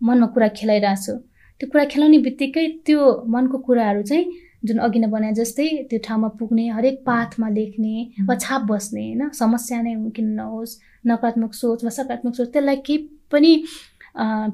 मनमा 0.00 0.26
कुरा 0.34 0.48
खेलाइरहेको 0.58 1.02
छु। 1.04 1.12
त्यो 1.60 1.66
कुरा 1.72 1.84
खेलाउने 1.92 2.18
बित्तिकै 2.26 2.66
त्यो 2.86 3.00
मनको 3.34 3.58
कुराहरू 3.66 4.02
चाहिँ 4.10 4.24
जुन 4.66 4.78
अघि 4.86 4.98
नै 4.98 5.08
बनाए 5.08 5.32
जस्तै 5.32 5.68
त्यो 5.90 5.98
ठाउँमा 6.06 6.28
पुग्ने 6.38 6.68
हरेक 6.76 6.96
पाथमा 7.06 7.48
लेख्ने 7.48 7.94
वा 8.28 8.34
छाप 8.44 8.62
बस्ने 8.70 9.02
होइन? 9.02 9.28
समस्या 9.40 9.80
नै 9.82 9.94
किन 10.16 10.28
नहोस् 10.38 10.72
नकारात्मक 11.06 11.52
सोच 11.54 11.84
वा 11.84 11.90
सकारात्मक 11.90 12.34
सोच 12.34 12.48
त्यसलाई 12.52 12.76
केही 12.86 12.98
पनि 13.32 13.52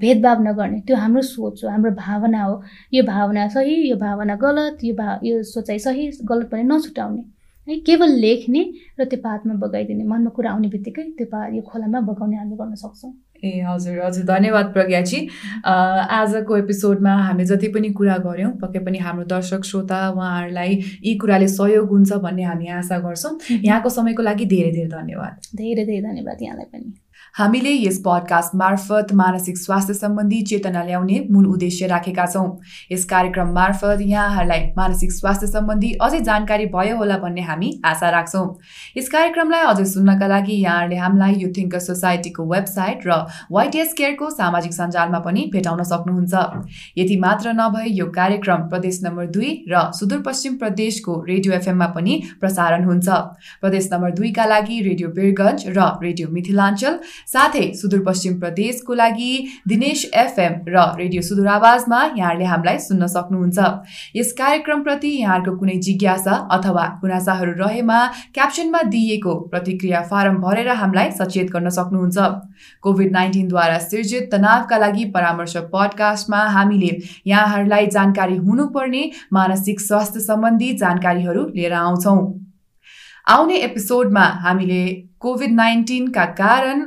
भेदभाव 0.02 0.42
नगर्ने। 0.42 0.80
त्यो 0.86 0.96
हाम्रो 0.96 1.22
सोच 1.22 1.64
हो 1.64 1.70
हाम्रो 1.70 1.90
भावना 1.96 2.42
हो। 2.44 2.54
यो 2.92 3.02
भावना 3.02 3.46
सही 3.48 3.74
यो 3.90 3.96
भावना 3.96 4.34
गलत 4.42 4.84
यो 4.84 4.94
भा 4.94 5.18
यो 5.24 5.42
सोचाइ 5.52 5.78
सही 5.78 6.10
गलत 6.30 6.46
भने 6.52 6.62
नछुटाउने। 6.70 7.22
है 7.68 7.78
केवल 7.86 8.10
लेख्ने 8.20 8.62
र 9.00 9.04
त्यो 9.04 9.18
पातमा 9.24 9.54
बगाइदिने 9.62 10.04
मनमा 10.04 10.30
कुरा 10.36 10.50
आउने 10.50 10.68
बित्तिकै 10.68 11.02
त्यो 11.18 11.26
पा 11.32 11.46
यो 11.56 11.62
खोलामा 11.62 12.00
बगाउने 12.08 12.36
हामी 12.36 12.56
गर्न 12.56 12.74
सक्छौँ। 12.74 13.12
ए 13.44 13.60
हजुर 13.66 13.98
हजुर 14.00 14.24
धन्यवाद 14.24 14.66
प्रज्ञाजी। 14.72 15.18
आजको 15.66 16.56
एपिसोडमा 16.56 17.14
हामी 17.26 17.44
जति 17.44 17.68
पनि 17.74 17.90
कुरा 17.98 18.16
गऱ्यौँ 18.26 18.50
पक्कै 18.62 18.80
पनि 18.86 18.98
हाम्रो 18.98 19.24
दर्शक 19.34 19.64
श्रोता 19.70 19.98
उहाँहरूलाई 20.10 20.78
यी 21.04 21.14
कुराले 21.18 21.48
सहयोग 21.48 21.88
हुन्छ 21.90 22.12
भन्ने 22.26 22.42
हामी 22.50 22.68
आशा 22.78 22.98
गर्छौँ। 23.06 23.32
यहाँको 23.50 23.88
समयको 23.98 24.22
लागि 24.22 24.44
धेरै 24.46 24.70
धेरै 24.72 24.90
धन्यवाद। 24.90 25.56
धेरै 25.56 25.84
धेरै 25.84 26.02
धन्यवाद 26.02 26.42
यहाँलाई 26.42 26.66
पनि। 26.72 26.92
हामीले 27.34 27.70
यस 27.72 27.98
पडकास्ट 28.04 28.54
मार्फत 28.54 29.12
मानसिक 29.14 29.58
स्वास्थ्य 29.58 29.94
सम्बन्धी 29.94 30.40
चेतना 30.42 30.82
ल्याउने 30.84 31.20
मूल 31.30 31.46
उद्देश्य 31.46 31.86
राखेका 31.86 32.26
छौँ। 32.26 32.58
यस 32.92 33.04
कार्यक्रम 33.04 33.52
मार्फत 33.54 34.00
यहाँहरूलाई 34.00 34.60
मानसिक 34.76 35.12
स्वास्थ्य 35.12 35.46
सम्बन्धी 35.46 35.92
अझै 36.02 36.20
जानकारी 36.20 36.66
भयो 36.74 36.96
होला 36.96 37.16
भन्ने 37.18 37.42
हामी 37.42 37.70
आशा 37.84 38.10
राख्छौँ। 38.10 38.44
यस 38.96 39.08
कार्यक्रमलाई 39.08 39.64
अझै 39.64 39.84
सुन्नका 39.84 40.26
लागि 40.26 40.52
यहाँहरूले 40.54 40.96
हामीलाई 40.96 41.34
यो 41.34 41.48
थिङ्कर 41.56 41.78
सोसाइटीको 41.80 42.44
वेबसाइट 42.52 43.06
र 43.06 43.16
वाइटिएस 43.50 43.94
केयरको 43.94 44.30
सामाजिक 44.32 44.72
सञ्जालमा 44.72 45.18
पनि 45.24 45.48
भेटाउन 45.54 45.82
सक्नुहुन्छ। 45.84 46.34
यति 46.98 47.16
मात्र 47.16 47.56
नभए 47.56 47.86
यो 47.92 48.06
कार्यक्रम 48.12 48.68
प्रदेश 48.68 49.00
नम्बर 49.04 49.32
दुई 49.38 49.54
र 49.72 49.82
सुदूरपश्चिम 50.00 50.56
प्रदेशको 50.58 51.16
रेडियो 51.30 51.54
एफएममा 51.54 51.88
पनि 51.96 52.20
प्रसारण 52.40 52.84
हुन्छ। 52.84 53.08
प्रदेश 53.64 53.88
नम्बर 53.92 54.14
दुईका 54.20 54.44
लागि 54.52 54.80
रेडियो 54.82 55.08
बिरगन्ज 55.16 55.66
र 55.72 55.90
रेडियो 56.04 56.28
मिथिलाञ्चल 56.28 57.00
साथै 57.26 57.64
सुदूरपश्चिम 57.74 58.38
प्रदेशको 58.40 58.94
लागि 58.94 59.32
दिनेश 59.68 60.04
एफएम 60.14 60.54
र 60.68 60.84
रेडियो 60.98 61.22
सुदूर 61.22 61.48
आवाजमा 61.48 62.00
यहाँहरूले 62.18 62.44
हामीलाई 62.44 62.78
सुन्न 62.78 63.06
सक्नुहुन्छ। 63.06 63.58
यस 64.16 64.32
कार्यक्रमप्रति 64.32 65.10
यहाँहरूको 65.10 65.56
कुनै 65.58 65.76
जिज्ञासा 65.86 66.34
अथवा 66.52 66.84
गुनासाहरू 67.02 67.52
रहेमा 67.58 67.98
क्याप्सनमा 68.34 68.82
दिइएको 68.92 69.34
प्रतिक्रिया 69.50 70.00
फारम 70.10 70.36
भरेर 70.42 70.68
हामीलाई 70.82 71.10
सचेत 71.12 71.50
गर्न 71.50 71.68
सक्नुहुन्छ। 71.70 72.18
कोभिड 72.82 73.12
नाइन्टिनद्वारा 73.12 73.78
सिर्जित 73.80 74.28
तनावका 74.32 74.78
लागि 74.78 75.04
परामर्श 75.14 75.56
पडकास्टमा 75.72 76.40
हामीले 76.56 76.92
यहाँहरूलाई 77.26 77.86
जानकारी 77.96 78.36
हुनुपर्ने 78.38 79.02
मानसिक 79.32 79.80
स्वास्थ्य 79.80 80.20
सम्बन्धी 80.20 80.72
जानकारीहरू 80.76 81.46
लिएर 81.54 81.72
आउँछौँ। 81.74 82.20
आउने 83.26 83.56
एपिसोडमा 83.60 84.24
हामीले 84.44 84.82
कोभिड 85.20 85.52
नाइन्टिनका 85.54 86.24
कारण 86.40 86.84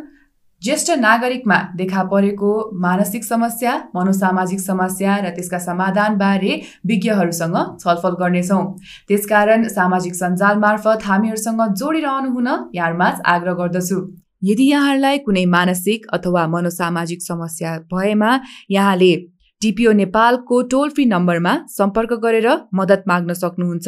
ज्येष्ठ 0.65 0.89
नागरिकमा 0.99 1.57
देखा 1.77 2.03
परेको 2.11 2.51
मानसिक 2.81 3.23
समस्या 3.23 3.73
मनोसामाजिक 3.95 4.59
समस्या 4.59 5.17
र 5.17 5.29
त्यसका 5.35 5.59
समाधानबारे 5.59 6.53
विज्ञहरूसँग 6.89 7.57
छलफल 7.81 8.15
गर्नेछौँ। 8.21 8.63
त्यसकारण 9.07 9.67
सामाजिक 9.69 10.15
सञ्जाल 10.15 10.57
मार्फत 10.65 11.05
हामीहरूसँग 11.05 11.61
जोडिरहनु 11.81 12.29
हुन 12.33 12.49
यहाँहरूमा 12.73 13.09
आग्रह 13.33 13.53
गर्दछु। 13.61 13.99
यदि 14.43 14.65
यहाँहरूलाई 14.65 15.17
कुनै 15.27 15.45
मानसिक 15.53 16.07
अथवा 16.13 16.47
मनोसामाजिक 16.47 17.21
समस्या 17.21 17.77
भएमा 17.93 18.31
यहाँले 18.71 19.13
टिपिओ 19.61 19.91
नेपालको 20.01 20.61
टोल 20.71 20.89
फ्री 20.89 21.05
नम्बरमा 21.05 21.53
सम्पर्क 21.77 22.13
गरेर 22.25 22.49
मद्दत 22.73 23.03
माग्न 23.07 23.33
सक्नुहुन्छ। 23.43 23.87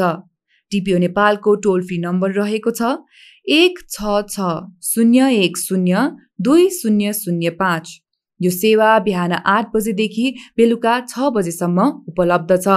टिपिओ 0.72 0.98
नेपालको 1.00 1.56
टोल 1.64 1.82
फ्री 1.88 1.98
नम्बर 1.98 2.32
रहेको 2.38 2.72
छ 2.72 2.82
एक 3.48 3.80
छ 3.90 4.22
छ 4.30 4.48
शून्य 4.84 5.28
एक 5.34 5.58
शून्य 5.58 6.00
दुई 6.42 6.68
शून्य 6.72 7.12
शून्य 7.14 7.50
पाँच। 7.60 7.90
यो 8.40 8.50
सेवा 8.52 8.98
बिहान 9.00 9.32
आठ 9.34 9.70
बजेदेखि 9.76 10.34
बेलुका 10.58 11.00
छ 11.08 11.30
बजेसम्म 11.36 11.86
उपलब्ध 12.08 12.56
छ। 12.58 12.68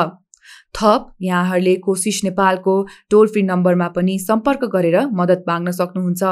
थप 0.74 1.08
यहाँहरूले 1.22 1.74
कोसिस 1.84 2.20
नेपालको 2.24 2.74
टोल 3.10 3.26
फ्री 3.28 3.42
नम्बरमा 3.42 3.88
पनि 3.96 4.18
सम्पर्क 4.18 4.64
गरेर 4.72 4.98
मद्दत 5.12 5.42
माग्न 5.48 5.70
सक्नुहुन्छ। 5.70 6.22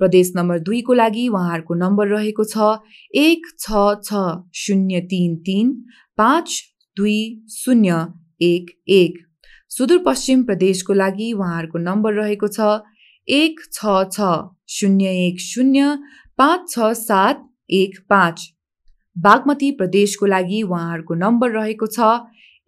प्रदेश 0.00 0.32
नम्बर 0.36 0.58
दुईको 0.66 0.94
लागि 0.94 1.28
उहाँहरूको 1.28 1.74
नम्बर 1.84 2.08
रहेको 2.08 2.44
छ 2.44 2.66
एक 3.14 3.46
छ 3.58 3.84
छ 4.02 4.24
शून्य 4.62 5.00
तिन 5.06 5.36
तिन 5.46 5.70
पाँच 6.18 6.58
दुई 6.96 7.18
शून्य 7.54 8.02
एक 8.42 8.74
एक। 8.98 9.22
सुदूरपश्चिम 9.70 10.42
प्रदेशको 10.44 10.92
लागि 10.94 11.32
उहाँहरूको 11.32 11.78
नम्बर 11.78 12.12
रहेको 12.14 12.48
छ 12.48 12.68
एक 13.28 13.60
छ 13.72 14.02
छ 14.12 14.20
शून्य 14.70 15.10
एक 15.26 15.40
शून्य 15.40 15.96
पाँच 16.38 16.70
छ 16.70 16.92
सात 16.94 17.42
एक 17.70 17.98
पाँच। 18.10 18.42
बागमती 19.16 19.70
प्रदेशको 19.70 20.26
लागि 20.26 20.62
उहाँहरूको 20.62 21.14
नम्बर 21.14 21.50
रहेको 21.50 21.86
छ 21.86 22.10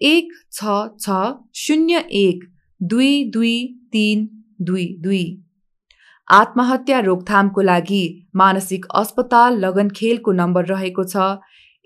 एक 0.01 0.33
छ 0.53 0.79
छ 1.01 1.19
शून्य 1.57 1.99
एक 2.13 2.45
दुई 2.81 3.25
दुई 3.31 3.57
तिन 3.93 4.29
दुई 4.61 4.87
दुई। 5.01 5.25
आत्महत्या 6.29 6.99
रोकथामको 7.01 7.61
लागि 7.63 8.03
मानसिक 8.37 8.87
अस्पताल 8.95 9.59
लगनखेलको 9.59 10.33
नम्बर 10.33 10.67
रहेको 10.67 11.05
छ 11.05 11.29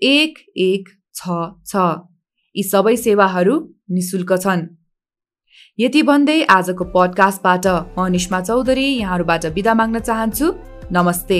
एक 0.01 0.39
एक 0.57 0.89
छ 1.15 1.41
छ। 1.65 1.89
यी 2.55 2.63
सबै 2.63 2.95
सेवाहरू 2.97 3.59
निशुल्क 3.91 4.33
छन्। 4.37 4.65
यति 5.79 6.01
भन्दै 6.03 6.41
आजको 6.53 6.85
पडकास्टबाट 6.93 7.65
म 7.97 8.05
निष्मा 8.13 8.39
चौधरी 8.41 8.85
यहाँहरूबाट 8.85 9.45
बिदा 9.55 9.73
माग्न 9.73 9.99
चाहन्छु। 9.99 10.47
नमस्ते। 10.91 11.39